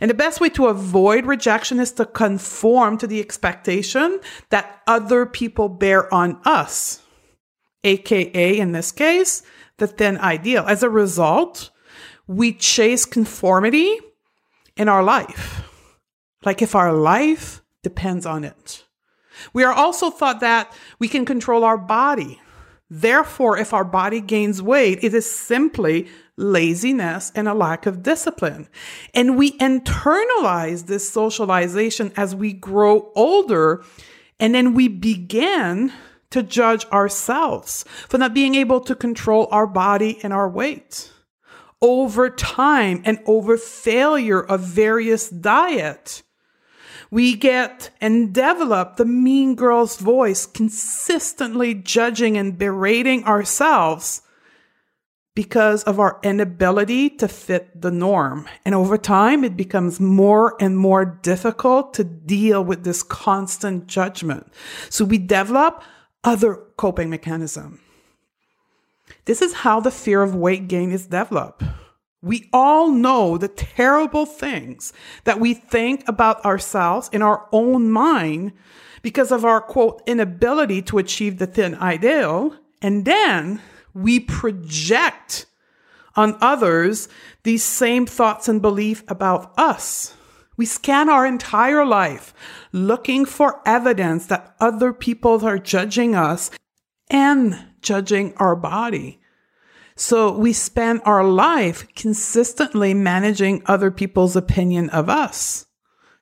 And 0.00 0.10
the 0.10 0.14
best 0.14 0.40
way 0.40 0.48
to 0.50 0.66
avoid 0.66 1.26
rejection 1.26 1.78
is 1.78 1.92
to 1.92 2.04
conform 2.04 2.98
to 2.98 3.06
the 3.06 3.20
expectation 3.20 4.20
that 4.50 4.82
other 4.86 5.26
people 5.26 5.68
bear 5.68 6.12
on 6.12 6.40
us, 6.44 7.00
aka, 7.84 8.58
in 8.58 8.72
this 8.72 8.90
case, 8.90 9.42
the 9.78 9.86
thin 9.86 10.18
ideal. 10.18 10.64
As 10.66 10.82
a 10.82 10.90
result, 10.90 11.70
we 12.26 12.52
chase 12.52 13.04
conformity 13.04 13.96
in 14.76 14.88
our 14.88 15.02
life, 15.02 15.62
like 16.44 16.62
if 16.62 16.74
our 16.74 16.92
life 16.92 17.62
depends 17.82 18.26
on 18.26 18.44
it. 18.44 18.84
We 19.52 19.64
are 19.64 19.72
also 19.72 20.10
thought 20.10 20.40
that 20.40 20.72
we 20.98 21.08
can 21.08 21.24
control 21.24 21.64
our 21.64 21.78
body, 21.78 22.40
Therefore, 22.90 23.56
if 23.56 23.72
our 23.72 23.84
body 23.84 24.20
gains 24.20 24.60
weight, 24.60 24.98
it 25.02 25.14
is 25.14 25.30
simply 25.30 26.08
laziness 26.36 27.30
and 27.36 27.46
a 27.46 27.54
lack 27.54 27.86
of 27.86 28.02
discipline. 28.02 28.68
And 29.14 29.38
we 29.38 29.56
internalize 29.58 30.86
this 30.86 31.08
socialization 31.08 32.12
as 32.16 32.34
we 32.34 32.52
grow 32.52 33.12
older, 33.14 33.84
and 34.40 34.52
then 34.54 34.74
we 34.74 34.88
begin 34.88 35.92
to 36.30 36.42
judge 36.42 36.84
ourselves 36.86 37.84
for 38.08 38.18
not 38.18 38.34
being 38.34 38.56
able 38.56 38.80
to 38.80 38.96
control 38.96 39.46
our 39.52 39.68
body 39.68 40.18
and 40.24 40.32
our 40.32 40.48
weight. 40.48 41.12
Over 41.80 42.28
time 42.28 43.02
and 43.04 43.20
over 43.24 43.56
failure 43.56 44.40
of 44.40 44.60
various 44.60 45.30
diet, 45.30 46.22
we 47.10 47.34
get 47.34 47.90
and 48.00 48.32
develop 48.32 48.96
the 48.96 49.04
mean 49.04 49.54
girl's 49.54 49.98
voice, 49.98 50.46
consistently 50.46 51.74
judging 51.74 52.36
and 52.36 52.56
berating 52.56 53.24
ourselves 53.24 54.22
because 55.34 55.82
of 55.84 55.98
our 55.98 56.20
inability 56.22 57.08
to 57.08 57.26
fit 57.26 57.80
the 57.80 57.90
norm. 57.90 58.48
And 58.64 58.74
over 58.74 58.98
time, 58.98 59.44
it 59.44 59.56
becomes 59.56 59.98
more 59.98 60.56
and 60.60 60.76
more 60.76 61.04
difficult 61.04 61.94
to 61.94 62.04
deal 62.04 62.62
with 62.62 62.84
this 62.84 63.02
constant 63.02 63.86
judgment. 63.86 64.52
So 64.88 65.04
we 65.04 65.18
develop 65.18 65.82
other 66.24 66.56
coping 66.76 67.10
mechanism. 67.10 67.80
This 69.24 69.40
is 69.40 69.54
how 69.54 69.80
the 69.80 69.90
fear 69.90 70.22
of 70.22 70.34
weight 70.34 70.68
gain 70.68 70.92
is 70.92 71.06
developed. 71.06 71.62
We 72.22 72.48
all 72.52 72.90
know 72.90 73.38
the 73.38 73.48
terrible 73.48 74.26
things 74.26 74.92
that 75.24 75.40
we 75.40 75.54
think 75.54 76.06
about 76.06 76.44
ourselves 76.44 77.08
in 77.12 77.22
our 77.22 77.48
own 77.50 77.90
mind 77.90 78.52
because 79.02 79.32
of 79.32 79.44
our 79.44 79.60
quote 79.60 80.02
inability 80.06 80.82
to 80.82 80.98
achieve 80.98 81.38
the 81.38 81.46
thin 81.46 81.74
ideal. 81.76 82.54
And 82.82 83.04
then 83.04 83.62
we 83.94 84.20
project 84.20 85.46
on 86.16 86.36
others 86.40 87.08
these 87.42 87.64
same 87.64 88.04
thoughts 88.04 88.48
and 88.48 88.60
beliefs 88.60 89.02
about 89.08 89.52
us. 89.58 90.14
We 90.56 90.66
scan 90.66 91.08
our 91.08 91.24
entire 91.24 91.86
life 91.86 92.34
looking 92.72 93.24
for 93.24 93.62
evidence 93.66 94.26
that 94.26 94.54
other 94.60 94.92
people 94.92 95.44
are 95.46 95.58
judging 95.58 96.14
us 96.14 96.50
and 97.08 97.58
judging 97.80 98.34
our 98.36 98.54
body. 98.54 99.19
So 100.00 100.32
we 100.32 100.54
spend 100.54 101.02
our 101.04 101.22
life 101.22 101.86
consistently 101.94 102.94
managing 102.94 103.62
other 103.66 103.90
people's 103.90 104.34
opinion 104.34 104.88
of 104.88 105.10
us. 105.10 105.66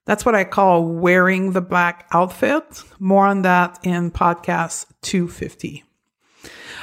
That's 0.05 0.27
what 0.27 0.35
I 0.35 0.43
call 0.43 0.85
wearing 0.85 1.53
the 1.53 1.61
black 1.61 2.09
outfit. 2.11 2.83
More 2.99 3.25
on 3.25 3.43
that 3.43 3.79
in 3.85 4.11
podcast 4.11 4.87
250. 5.03 5.85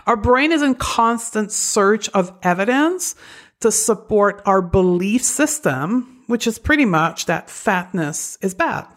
Our 0.07 0.15
brain 0.15 0.53
is 0.53 0.61
in 0.61 0.75
constant 0.75 1.51
search 1.51 2.07
of 2.11 2.31
evidence 2.43 3.15
to 3.59 3.73
support 3.73 4.41
our 4.45 4.61
belief 4.61 5.21
system, 5.21 6.23
which 6.27 6.47
is 6.47 6.57
pretty 6.57 6.85
much 6.85 7.25
that 7.25 7.49
fatness 7.49 8.37
is 8.41 8.53
bad. 8.53 8.87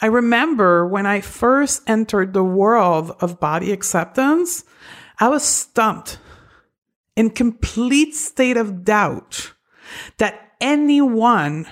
I 0.00 0.06
remember 0.06 0.86
when 0.86 1.04
I 1.04 1.20
first 1.20 1.82
entered 1.86 2.32
the 2.32 2.42
world 2.42 3.14
of 3.20 3.40
body 3.40 3.72
acceptance, 3.72 4.64
I 5.20 5.28
was 5.28 5.44
stumped 5.44 6.18
in 7.16 7.30
complete 7.30 8.14
state 8.14 8.56
of 8.56 8.84
doubt 8.84 9.52
that 10.18 10.52
anyone 10.60 11.66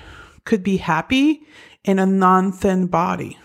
could 0.45 0.63
be 0.63 0.77
happy 0.79 1.43
in 1.85 1.99
a 1.99 2.07
non 2.07 2.53
thin 2.53 2.87
body. 2.87 3.39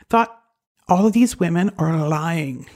I 0.00 0.04
thought 0.08 0.40
all 0.88 1.06
of 1.06 1.12
these 1.12 1.38
women 1.38 1.70
are 1.78 2.08
lying. 2.08 2.66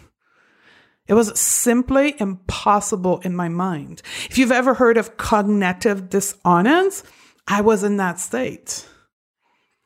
It 1.07 1.15
was 1.15 1.39
simply 1.39 2.15
impossible 2.21 3.19
in 3.21 3.35
my 3.35 3.49
mind. 3.49 4.03
If 4.29 4.39
you've 4.39 4.53
ever 4.53 4.75
heard 4.75 4.97
of 4.97 5.17
cognitive 5.17 6.09
dissonance, 6.09 7.03
I 7.49 7.63
was 7.63 7.83
in 7.83 7.97
that 7.97 8.21
state. 8.21 8.87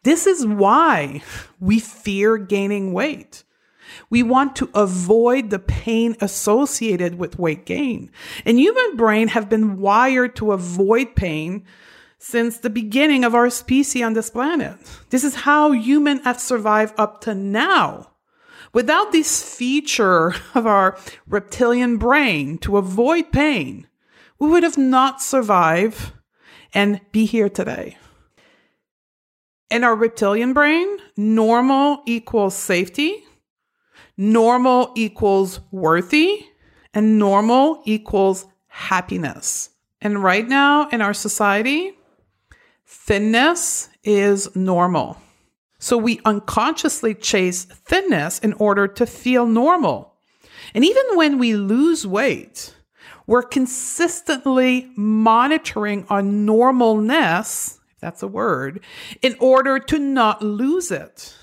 This 0.03 0.27
is 0.27 0.45
why 0.45 1.23
we 1.59 1.79
fear 1.79 2.37
gaining 2.37 2.93
weight. 2.93 3.43
We 4.11 4.23
want 4.23 4.57
to 4.57 4.71
avoid 4.75 5.51
the 5.51 5.59
pain 5.59 6.17
associated 6.21 7.19
with 7.19 7.39
weight 7.39 7.67
gain. 7.67 8.11
And 8.45 8.59
human 8.59 8.97
brain 8.97 9.29
have 9.29 9.49
been 9.49 9.79
wired 9.79 10.37
to 10.37 10.53
avoid 10.53 11.15
pain 11.17 11.65
since 12.19 12.59
the 12.59 12.71
beginning 12.71 13.25
of 13.25 13.35
our 13.35 13.51
species 13.51 14.03
on 14.03 14.15
this 14.15 14.31
planet. 14.31 14.79
This 15.11 15.25
is 15.25 15.35
how 15.35 15.73
humans 15.73 16.23
have 16.25 16.41
survived 16.41 16.95
up 16.97 17.21
to 17.23 17.35
now. 17.35 18.11
Without 18.73 19.13
this 19.13 19.43
feature 19.43 20.35
of 20.55 20.67
our 20.67 20.99
reptilian 21.29 21.97
brain 21.97 22.59
to 22.59 22.77
avoid 22.77 23.31
pain, 23.31 23.87
we 24.39 24.49
would 24.49 24.63
have 24.63 24.79
not 24.79 25.23
survived 25.23 26.13
and 26.73 27.01
be 27.13 27.25
here 27.25 27.49
today. 27.49 27.97
In 29.71 29.85
our 29.85 29.95
reptilian 29.95 30.53
brain, 30.53 30.99
normal 31.17 32.03
equals 32.07 32.57
safety, 32.57 33.25
normal 34.17 34.93
equals 34.95 35.61
worthy, 35.71 36.47
and 36.93 37.19
normal 37.19 37.83
equals 37.85 38.47
happiness. 38.69 39.71
And 40.01 40.23
right 40.23 40.47
now 40.47 40.89
in 40.89 41.01
our 41.01 41.15
society, 41.15 41.93
thinness 42.87 43.89
is 44.03 44.55
normal. 44.55 45.19
So 45.79 45.99
we 45.99 46.21
unconsciously 46.25 47.15
chase 47.15 47.65
thinness 47.65 48.39
in 48.39 48.53
order 48.55 48.87
to 48.89 49.07
feel 49.07 49.47
normal. 49.47 50.15
And 50.75 50.85
even 50.85 51.05
when 51.15 51.39
we 51.39 51.55
lose 51.55 52.07
weight, 52.07 52.75
we're 53.27 53.43
consistently 53.43 54.91
monitoring 54.97 56.07
our 56.09 56.23
normalness, 56.23 57.79
if 57.91 58.01
that's 58.01 58.23
a 58.23 58.29
word, 58.29 58.81
in 59.23 59.37
order 59.41 59.79
to 59.79 59.99
not 59.99 60.43
lose 60.43 60.91
it. 60.91 61.35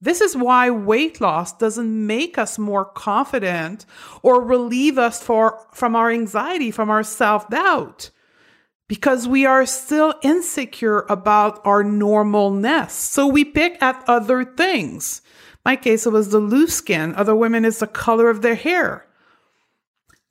This 0.00 0.20
is 0.20 0.36
why 0.36 0.68
weight 0.70 1.20
loss 1.20 1.56
doesn't 1.56 2.06
make 2.06 2.36
us 2.36 2.58
more 2.58 2.84
confident 2.84 3.86
or 4.22 4.42
relieve 4.42 4.98
us 4.98 5.22
for, 5.22 5.66
from 5.72 5.96
our 5.96 6.10
anxiety, 6.10 6.70
from 6.70 6.90
our 6.90 7.02
self 7.02 7.48
doubt, 7.48 8.10
because 8.88 9.26
we 9.26 9.46
are 9.46 9.64
still 9.64 10.14
insecure 10.22 11.06
about 11.08 11.64
our 11.64 11.82
normalness. 11.82 12.90
So 12.90 13.26
we 13.26 13.44
pick 13.44 13.80
at 13.82 14.04
other 14.06 14.44
things. 14.44 15.22
My 15.64 15.76
case, 15.76 16.06
it 16.06 16.12
was 16.12 16.28
the 16.30 16.38
loose 16.38 16.74
skin. 16.74 17.14
Other 17.14 17.34
women, 17.34 17.64
it's 17.64 17.80
the 17.80 17.86
color 17.86 18.28
of 18.28 18.42
their 18.42 18.54
hair. 18.54 19.05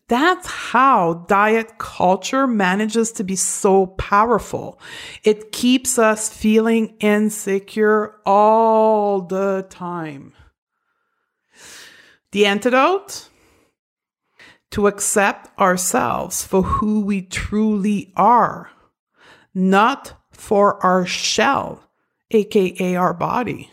That's 0.08 0.46
how 0.46 1.26
diet 1.28 1.80
culture 1.80 2.46
manages 2.46 3.12
to 3.14 3.24
be 3.24 3.36
so 3.36 3.88
powerful. 3.88 4.80
It 5.24 5.52
keeps 5.52 5.98
us 5.98 6.30
feeling 6.30 6.96
insecure 7.00 8.16
all 8.24 9.22
the 9.22 9.66
time. 9.70 10.34
The 12.32 12.46
antidote? 12.46 13.30
To 14.72 14.88
accept 14.88 15.58
ourselves 15.60 16.46
for 16.46 16.62
who 16.62 17.00
we 17.02 17.22
truly 17.22 18.12
are, 18.16 18.70
not 19.54 20.14
for 20.32 20.84
our 20.86 21.06
shell, 21.06 21.82
aka 22.30 22.96
our 22.96 23.14
body. 23.14 23.72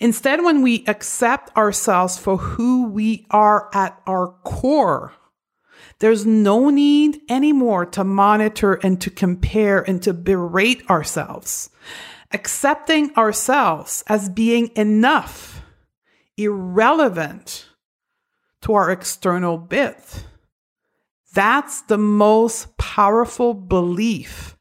Instead, 0.00 0.42
when 0.42 0.62
we 0.62 0.84
accept 0.86 1.56
ourselves 1.56 2.18
for 2.18 2.36
who 2.36 2.86
we 2.88 3.26
are 3.30 3.68
at 3.74 4.00
our 4.06 4.28
core, 4.44 5.12
there's 5.98 6.26
no 6.26 6.70
need 6.70 7.20
anymore 7.28 7.86
to 7.86 8.04
monitor 8.04 8.74
and 8.74 9.00
to 9.00 9.10
compare 9.10 9.80
and 9.80 10.02
to 10.02 10.12
berate 10.12 10.88
ourselves. 10.90 11.70
Accepting 12.32 13.14
ourselves 13.16 14.02
as 14.08 14.28
being 14.28 14.70
enough, 14.74 15.62
irrelevant 16.36 17.68
to 18.62 18.74
our 18.74 18.90
external 18.90 19.56
bit. 19.56 20.24
That's 21.32 21.82
the 21.82 21.98
most 21.98 22.76
powerful 22.76 23.54
belief 23.54 24.56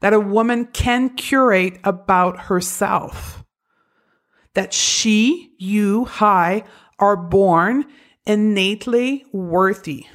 that 0.00 0.12
a 0.12 0.20
woman 0.20 0.66
can 0.66 1.10
curate 1.10 1.78
about 1.84 2.38
herself 2.38 3.39
that 4.54 4.72
she, 4.72 5.52
you, 5.58 6.08
I 6.20 6.64
are 6.98 7.16
born 7.16 7.86
innately 8.26 9.24
worthy. 9.32 10.06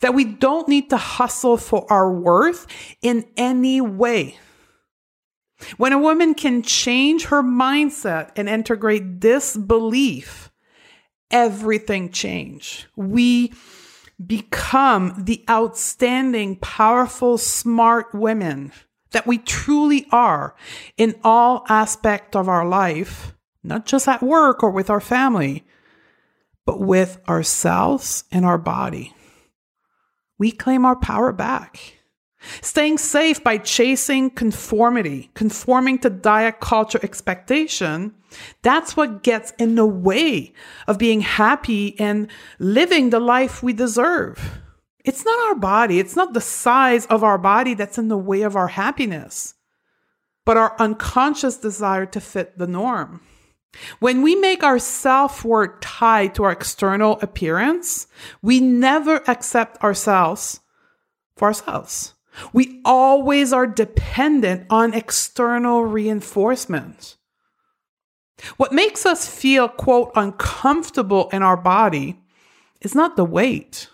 That 0.00 0.14
we 0.14 0.24
don't 0.24 0.68
need 0.68 0.90
to 0.90 0.96
hustle 0.96 1.56
for 1.56 1.90
our 1.90 2.12
worth 2.12 2.66
in 3.02 3.24
any 3.36 3.80
way. 3.80 4.38
When 5.76 5.92
a 5.92 5.98
woman 5.98 6.34
can 6.34 6.62
change 6.62 7.26
her 7.26 7.42
mindset 7.42 8.32
and 8.36 8.48
integrate 8.48 9.20
this 9.20 9.56
belief, 9.56 10.50
everything 11.30 12.10
change. 12.10 12.86
We 12.94 13.52
become 14.24 15.14
the 15.24 15.44
outstanding, 15.48 16.56
powerful, 16.56 17.38
smart 17.38 18.14
women 18.14 18.72
that 19.16 19.26
we 19.26 19.38
truly 19.38 20.06
are 20.12 20.54
in 20.98 21.14
all 21.24 21.64
aspect 21.70 22.36
of 22.36 22.50
our 22.50 22.68
life, 22.68 23.32
not 23.64 23.86
just 23.86 24.06
at 24.06 24.22
work 24.22 24.62
or 24.62 24.70
with 24.70 24.90
our 24.90 25.00
family, 25.00 25.64
but 26.66 26.80
with 26.80 27.18
ourselves 27.26 28.24
and 28.30 28.44
our 28.44 28.58
body. 28.58 29.14
We 30.38 30.52
claim 30.52 30.84
our 30.84 30.96
power 30.96 31.32
back. 31.32 31.94
Staying 32.60 32.98
safe 32.98 33.42
by 33.42 33.56
chasing 33.56 34.28
conformity, 34.28 35.30
conforming 35.32 35.98
to 36.00 36.10
diet 36.10 36.60
culture 36.60 37.00
expectation, 37.02 38.14
that's 38.60 38.98
what 38.98 39.22
gets 39.22 39.54
in 39.58 39.76
the 39.76 39.86
way 39.86 40.52
of 40.86 40.98
being 40.98 41.22
happy 41.22 41.98
and 41.98 42.30
living 42.58 43.08
the 43.08 43.20
life 43.20 43.62
we 43.62 43.72
deserve. 43.72 44.60
It's 45.06 45.24
not 45.24 45.48
our 45.48 45.54
body, 45.54 46.00
it's 46.00 46.16
not 46.16 46.34
the 46.34 46.40
size 46.40 47.06
of 47.06 47.22
our 47.22 47.38
body 47.38 47.74
that's 47.74 47.96
in 47.96 48.08
the 48.08 48.18
way 48.18 48.42
of 48.42 48.56
our 48.56 48.66
happiness, 48.68 49.54
but 50.44 50.56
our 50.56 50.74
unconscious 50.80 51.56
desire 51.56 52.06
to 52.06 52.20
fit 52.20 52.58
the 52.58 52.66
norm. 52.66 53.20
When 54.00 54.22
we 54.22 54.34
make 54.34 54.64
our 54.64 54.80
self 54.80 55.44
worth 55.44 55.80
tied 55.80 56.34
to 56.34 56.44
our 56.44 56.50
external 56.50 57.20
appearance, 57.22 58.08
we 58.42 58.58
never 58.58 59.22
accept 59.28 59.82
ourselves 59.82 60.60
for 61.36 61.46
ourselves. 61.46 62.14
We 62.52 62.80
always 62.84 63.52
are 63.52 63.66
dependent 63.66 64.66
on 64.70 64.92
external 64.92 65.84
reinforcement. 65.84 67.16
What 68.56 68.72
makes 68.72 69.06
us 69.06 69.28
feel, 69.28 69.68
quote, 69.68 70.10
uncomfortable 70.16 71.28
in 71.32 71.42
our 71.42 71.56
body 71.56 72.20
is 72.80 72.94
not 72.94 73.16
the 73.16 73.24
weight, 73.24 73.88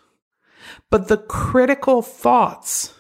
but 0.93 1.09
the 1.09 1.17
critical 1.17 2.03
thoughts 2.03 2.93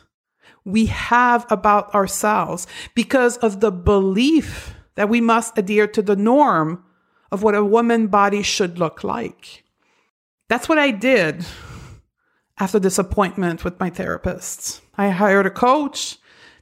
we 0.64 0.86
have 0.86 1.44
about 1.50 1.94
ourselves 1.94 2.66
because 2.94 3.36
of 3.36 3.60
the 3.60 3.70
belief 3.70 4.74
that 4.94 5.10
we 5.10 5.20
must 5.20 5.58
adhere 5.58 5.86
to 5.86 6.00
the 6.00 6.16
norm 6.16 6.82
of 7.30 7.42
what 7.42 7.54
a 7.54 7.62
woman 7.62 8.06
body 8.06 8.42
should 8.42 8.78
look 8.78 9.04
like. 9.04 9.64
That's 10.48 10.70
what 10.70 10.78
I 10.78 10.90
did 10.90 11.44
after 12.58 12.78
this 12.78 12.98
appointment 12.98 13.62
with 13.62 13.78
my 13.78 13.90
therapist. 13.90 14.80
I 14.96 15.10
hired 15.10 15.44
a 15.44 15.50
coach 15.50 16.16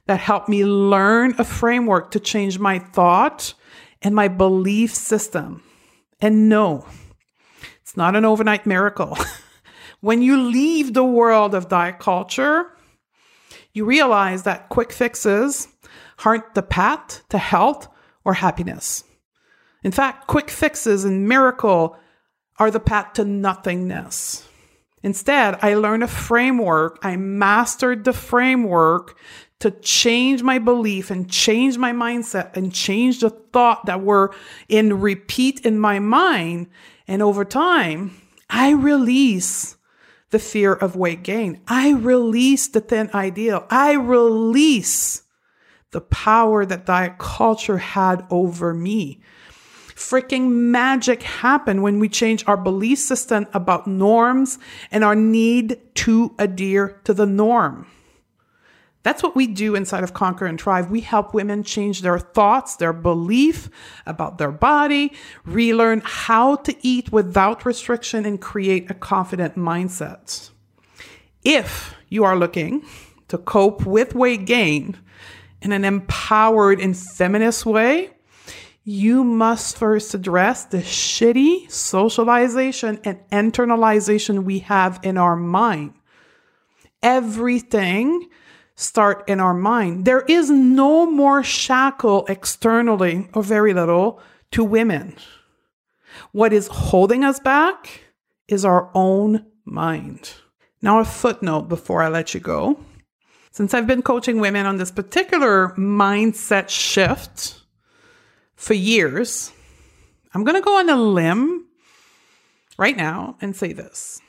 that 0.07 0.19
helped 0.19 0.49
me 0.49 0.65
learn 0.65 1.33
a 1.37 1.45
framework 1.45 2.11
to 2.11 2.19
change 2.19 2.59
my 2.59 2.77
thought 2.77 3.53
and 4.01 4.13
my 4.13 4.27
belief 4.27 4.93
system. 4.93 5.63
And 6.19 6.49
no, 6.49 6.85
it's 7.81 7.95
not 7.95 8.17
an 8.17 8.25
overnight 8.25 8.65
miracle. 8.65 9.17
when 10.01 10.21
you 10.21 10.37
leave 10.41 10.93
the 10.93 11.05
world 11.05 11.55
of 11.55 11.69
diet 11.69 11.99
culture, 11.99 12.65
you 13.73 13.85
realize 13.85 14.43
that 14.43 14.69
quick 14.69 14.91
fixes 14.91 15.67
aren't 16.25 16.53
the 16.55 16.63
path 16.63 17.23
to 17.29 17.37
health 17.37 17.87
or 18.25 18.33
happiness. 18.33 19.03
In 19.83 19.91
fact, 19.91 20.27
quick 20.27 20.49
fixes 20.49 21.05
and 21.05 21.27
miracle 21.27 21.97
are 22.57 22.69
the 22.69 22.79
path 22.79 23.13
to 23.13 23.25
nothingness. 23.25 24.47
Instead, 25.03 25.57
I 25.63 25.73
learned 25.73 26.03
a 26.03 26.07
framework. 26.07 26.99
I 27.01 27.15
mastered 27.15 28.03
the 28.03 28.13
framework 28.13 29.17
to 29.59 29.71
change 29.71 30.43
my 30.43 30.59
belief 30.59 31.09
and 31.09 31.29
change 31.29 31.77
my 31.77 31.91
mindset 31.91 32.55
and 32.55 32.73
change 32.73 33.19
the 33.19 33.29
thought 33.29 33.85
that 33.85 34.01
were 34.01 34.33
in 34.69 34.99
repeat 34.99 35.65
in 35.65 35.79
my 35.79 35.99
mind. 35.99 36.67
And 37.07 37.21
over 37.21 37.45
time, 37.45 38.15
I 38.49 38.71
release 38.71 39.75
the 40.31 40.39
fear 40.39 40.73
of 40.73 40.95
weight 40.95 41.23
gain. 41.23 41.61
I 41.67 41.91
release 41.91 42.67
the 42.67 42.81
thin 42.81 43.09
ideal. 43.13 43.67
I 43.69 43.93
release 43.93 45.23
the 45.91 46.01
power 46.01 46.65
that 46.65 46.85
diet 46.85 47.17
culture 47.19 47.77
had 47.77 48.25
over 48.29 48.73
me. 48.73 49.19
Freaking 49.93 50.49
magic 50.49 51.21
happened 51.21 51.83
when 51.83 51.99
we 51.99 52.09
change 52.09 52.43
our 52.47 52.57
belief 52.57 52.97
system 52.97 53.45
about 53.53 53.85
norms 53.85 54.57
and 54.89 55.03
our 55.03 55.15
need 55.15 55.79
to 55.95 56.33
adhere 56.39 56.99
to 57.03 57.13
the 57.13 57.27
norm. 57.27 57.85
That's 59.03 59.23
what 59.23 59.35
we 59.35 59.47
do 59.47 59.73
inside 59.75 60.03
of 60.03 60.13
Conquer 60.13 60.45
and 60.45 60.61
Thrive. 60.61 60.91
We 60.91 61.01
help 61.01 61.33
women 61.33 61.63
change 61.63 62.01
their 62.01 62.19
thoughts, 62.19 62.75
their 62.75 62.93
belief 62.93 63.69
about 64.05 64.37
their 64.37 64.51
body, 64.51 65.13
relearn 65.43 66.01
how 66.05 66.57
to 66.57 66.75
eat 66.85 67.11
without 67.11 67.65
restriction, 67.65 68.25
and 68.25 68.39
create 68.39 68.91
a 68.91 68.93
confident 68.93 69.55
mindset. 69.55 70.51
If 71.43 71.95
you 72.09 72.23
are 72.23 72.37
looking 72.37 72.85
to 73.29 73.39
cope 73.39 73.85
with 73.85 74.13
weight 74.13 74.45
gain 74.45 74.97
in 75.61 75.71
an 75.71 75.83
empowered 75.83 76.79
and 76.79 76.95
feminist 76.95 77.65
way, 77.65 78.11
you 78.83 79.23
must 79.23 79.77
first 79.77 80.13
address 80.13 80.65
the 80.65 80.79
shitty 80.79 81.71
socialization 81.71 82.99
and 83.03 83.19
internalization 83.31 84.43
we 84.43 84.59
have 84.59 84.99
in 85.03 85.17
our 85.17 85.35
mind. 85.35 85.93
Everything 87.01 88.27
start 88.81 89.23
in 89.29 89.39
our 89.39 89.53
mind. 89.53 90.05
There 90.05 90.21
is 90.21 90.49
no 90.49 91.05
more 91.05 91.43
shackle 91.43 92.25
externally 92.27 93.29
or 93.33 93.43
very 93.43 93.73
little 93.73 94.19
to 94.51 94.63
women. 94.63 95.15
What 96.31 96.51
is 96.53 96.67
holding 96.67 97.23
us 97.23 97.39
back 97.39 98.01
is 98.47 98.65
our 98.65 98.89
own 98.93 99.45
mind. 99.65 100.33
Now, 100.81 100.99
a 100.99 101.05
footnote 101.05 101.69
before 101.69 102.01
I 102.01 102.09
let 102.09 102.33
you 102.33 102.39
go. 102.39 102.79
Since 103.51 103.73
I've 103.73 103.87
been 103.87 104.01
coaching 104.01 104.39
women 104.39 104.65
on 104.65 104.77
this 104.77 104.91
particular 104.91 105.69
mindset 105.77 106.69
shift 106.69 107.61
for 108.55 108.73
years, 108.73 109.51
I'm 110.33 110.43
going 110.43 110.55
to 110.55 110.65
go 110.65 110.79
on 110.79 110.89
a 110.89 110.95
limb 110.95 111.67
right 112.77 112.95
now 112.97 113.35
and 113.41 113.55
say 113.55 113.73
this. 113.73 114.21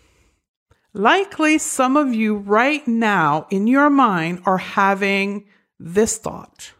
Likely, 0.94 1.56
some 1.56 1.96
of 1.96 2.14
you 2.14 2.36
right 2.36 2.86
now 2.86 3.46
in 3.50 3.66
your 3.66 3.88
mind 3.88 4.42
are 4.44 4.58
having 4.58 5.46
this 5.78 6.18
thought. 6.18 6.72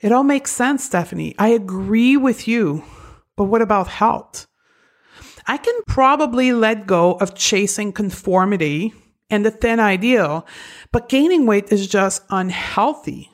It 0.00 0.12
all 0.12 0.22
makes 0.22 0.52
sense, 0.52 0.84
Stephanie. 0.84 1.34
I 1.38 1.48
agree 1.48 2.16
with 2.16 2.46
you. 2.46 2.84
But 3.36 3.44
what 3.44 3.62
about 3.62 3.88
health? 3.88 4.46
I 5.46 5.56
can 5.56 5.74
probably 5.86 6.52
let 6.52 6.86
go 6.86 7.14
of 7.14 7.34
chasing 7.34 7.92
conformity 7.92 8.94
and 9.28 9.44
the 9.44 9.50
thin 9.50 9.80
ideal, 9.80 10.46
but 10.92 11.08
gaining 11.08 11.46
weight 11.46 11.72
is 11.72 11.88
just 11.88 12.22
unhealthy. 12.30 13.30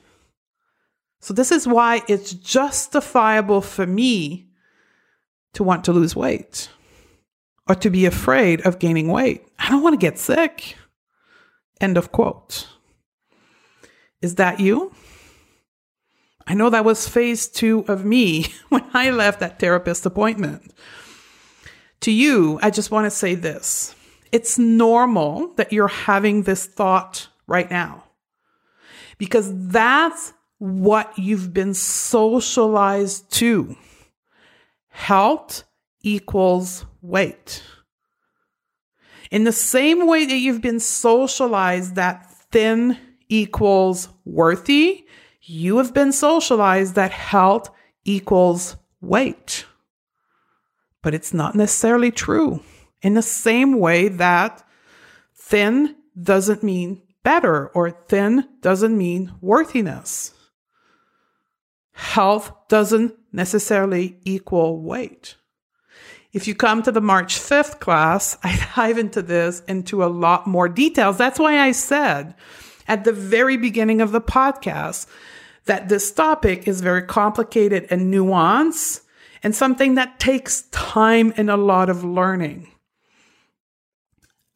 So, 1.21 1.35
this 1.35 1.53
is 1.53 1.69
why 1.69 2.03
it's 2.09 2.33
justifiable 2.33 3.61
for 3.61 3.87
me 3.87 4.49
to 5.53 5.63
want 5.63 5.85
to 5.85 5.93
lose 5.93 6.17
weight 6.17 6.71
or 7.71 7.75
to 7.77 7.89
be 7.89 8.05
afraid 8.05 8.61
of 8.67 8.81
gaining 8.81 9.07
weight. 9.07 9.47
I 9.57 9.69
don't 9.69 9.81
want 9.81 9.93
to 9.93 10.05
get 10.05 10.19
sick. 10.19 10.75
End 11.81 11.97
of 11.97 12.11
quote. 12.11 12.67
Is 14.21 14.35
that 14.35 14.59
you? 14.59 14.93
I 16.49 16.55
know 16.55 16.69
that 16.71 16.85
was 16.85 17.07
phase 17.07 17.47
two 17.47 17.85
of 17.87 18.05
me 18.05 18.47
when 18.71 18.85
I 18.93 19.11
left 19.11 19.39
that 19.39 19.61
therapist 19.61 20.05
appointment. 20.05 20.75
To 22.01 22.11
you, 22.11 22.59
I 22.61 22.71
just 22.71 22.91
want 22.91 23.05
to 23.07 23.11
say 23.11 23.37
this 23.37 23.95
it's 24.33 24.59
normal 24.59 25.55
that 25.55 25.73
you're 25.73 25.87
having 25.87 26.43
this 26.43 26.67
thought 26.67 27.29
right 27.47 27.71
now 27.71 28.03
because 29.17 29.49
that's 29.69 30.33
what 30.59 31.17
you've 31.17 31.55
been 31.55 31.75
socialized 31.75 33.31
to. 33.35 33.77
Health 34.89 35.63
equals 36.03 36.85
weight. 37.03 37.63
In 39.31 39.45
the 39.45 39.53
same 39.53 40.07
way 40.07 40.27
that 40.27 40.37
you've 40.37 40.61
been 40.61 40.81
socialized 40.81 41.95
that 41.95 42.31
thin 42.51 42.99
equals 43.29 44.09
worthy, 44.25 45.05
you 45.43 45.79
have 45.79 45.95
been 45.95 46.13
socialized 46.13 46.97
that 46.97 47.13
health 47.13 47.71
equals 48.05 48.77
weight. 49.01 49.67
But 51.03 51.15
it's 51.15 51.33
not 51.33 51.55
necessarily 51.55 52.11
true. 52.11 52.63
In 53.03 53.15
the 53.15 53.23
same 53.23 53.79
way 53.79 54.09
that 54.09 54.63
thin 55.35 55.97
doesn't 56.21 56.63
mean 56.63 57.03
better 57.23 57.69
or 57.69 57.91
thin 57.91 58.47
doesn't 58.61 58.97
mean 58.97 59.33
worthiness. 59.41 60.35
Health 61.93 62.53
doesn't 62.69 63.15
necessarily 63.33 64.19
equal 64.25 64.83
weight. 64.83 65.37
If 66.33 66.47
you 66.47 66.55
come 66.55 66.83
to 66.83 66.93
the 66.93 67.01
March 67.01 67.39
5th 67.39 67.81
class, 67.81 68.39
I 68.43 68.59
dive 68.77 68.99
into 68.99 69.23
this 69.23 69.61
into 69.67 70.05
a 70.05 70.07
lot 70.07 70.47
more 70.47 70.69
details. 70.69 71.17
That's 71.17 71.39
why 71.39 71.59
I 71.59 71.73
said 71.73 72.35
at 72.87 73.05
the 73.05 73.13
very 73.13 73.57
beginning 73.57 74.01
of 74.01 74.13
the 74.13 74.21
podcast 74.21 75.07
that 75.67 75.89
this 75.89 76.11
topic 76.11 76.67
is 76.67 76.81
very 76.81 77.03
complicated 77.03 77.87
and 77.91 78.13
nuanced 78.13 79.03
and 79.43 79.55
something 79.55 79.95
that 79.95 80.19
takes 80.19 80.63
time 80.71 81.33
and 81.37 81.51
a 81.51 81.57
lot 81.57 81.89
of 81.89 82.05
learning. 82.05 82.69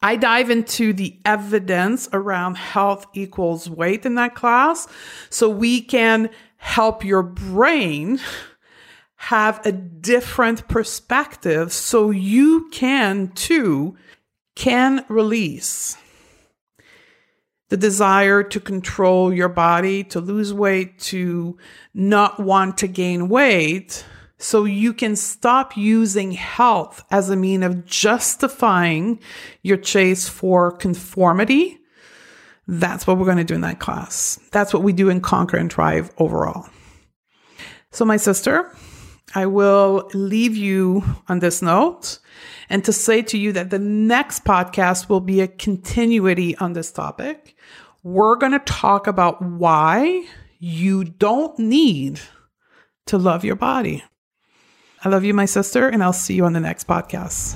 I 0.01 0.17
dive 0.17 0.51
into 0.51 0.93
the 0.93 1.17
evidence 1.25 2.07
around 2.13 2.57
health 2.57 3.07
equals 3.13 3.69
weight 3.69 4.05
in 4.05 4.15
that 4.15 4.35
class 4.35 4.87
so 5.29 5.49
we 5.49 5.81
can 5.81 6.29
help 6.57 7.03
your 7.03 7.23
brain 7.23 8.19
have 9.25 9.65
a 9.65 9.71
different 9.71 10.67
perspective 10.67 11.73
so 11.73 12.11
you 12.11 12.69
can 12.69 13.27
too 13.29 13.97
can 14.53 15.03
release 15.09 15.97
the 17.69 17.77
desire 17.77 18.43
to 18.43 18.59
control 18.59 19.33
your 19.33 19.49
body, 19.49 20.03
to 20.03 20.19
lose 20.19 20.53
weight, 20.53 20.99
to 20.99 21.57
not 21.95 22.39
want 22.39 22.77
to 22.77 22.87
gain 22.87 23.27
weight, 23.27 24.05
so 24.37 24.63
you 24.63 24.93
can 24.93 25.15
stop 25.15 25.75
using 25.75 26.31
health 26.31 27.03
as 27.09 27.31
a 27.31 27.35
mean 27.35 27.63
of 27.63 27.83
justifying 27.83 29.19
your 29.63 29.77
chase 29.77 30.29
for 30.29 30.71
conformity. 30.71 31.79
That's 32.67 33.07
what 33.07 33.17
we're 33.17 33.25
going 33.25 33.37
to 33.37 33.43
do 33.43 33.55
in 33.55 33.61
that 33.61 33.79
class. 33.79 34.39
That's 34.51 34.71
what 34.71 34.83
we 34.83 34.93
do 34.93 35.09
in 35.09 35.19
Conquer 35.19 35.57
and 35.57 35.73
Thrive 35.73 36.11
overall. 36.19 36.69
So, 37.89 38.05
my 38.05 38.17
sister, 38.17 38.71
I 39.33 39.45
will 39.47 40.09
leave 40.13 40.55
you 40.55 41.03
on 41.27 41.39
this 41.39 41.61
note 41.61 42.19
and 42.69 42.83
to 42.85 42.93
say 42.93 43.21
to 43.23 43.37
you 43.37 43.51
that 43.53 43.69
the 43.69 43.79
next 43.79 44.45
podcast 44.45 45.09
will 45.09 45.19
be 45.19 45.41
a 45.41 45.47
continuity 45.47 46.55
on 46.57 46.73
this 46.73 46.91
topic. 46.91 47.55
We're 48.03 48.35
going 48.35 48.51
to 48.51 48.59
talk 48.59 49.07
about 49.07 49.41
why 49.41 50.25
you 50.59 51.03
don't 51.03 51.57
need 51.57 52.21
to 53.07 53.17
love 53.17 53.43
your 53.43 53.55
body. 53.55 54.03
I 55.03 55.09
love 55.09 55.23
you, 55.23 55.33
my 55.33 55.45
sister, 55.45 55.87
and 55.87 56.03
I'll 56.03 56.13
see 56.13 56.35
you 56.35 56.45
on 56.45 56.53
the 56.53 56.59
next 56.59 56.87
podcast. 56.87 57.55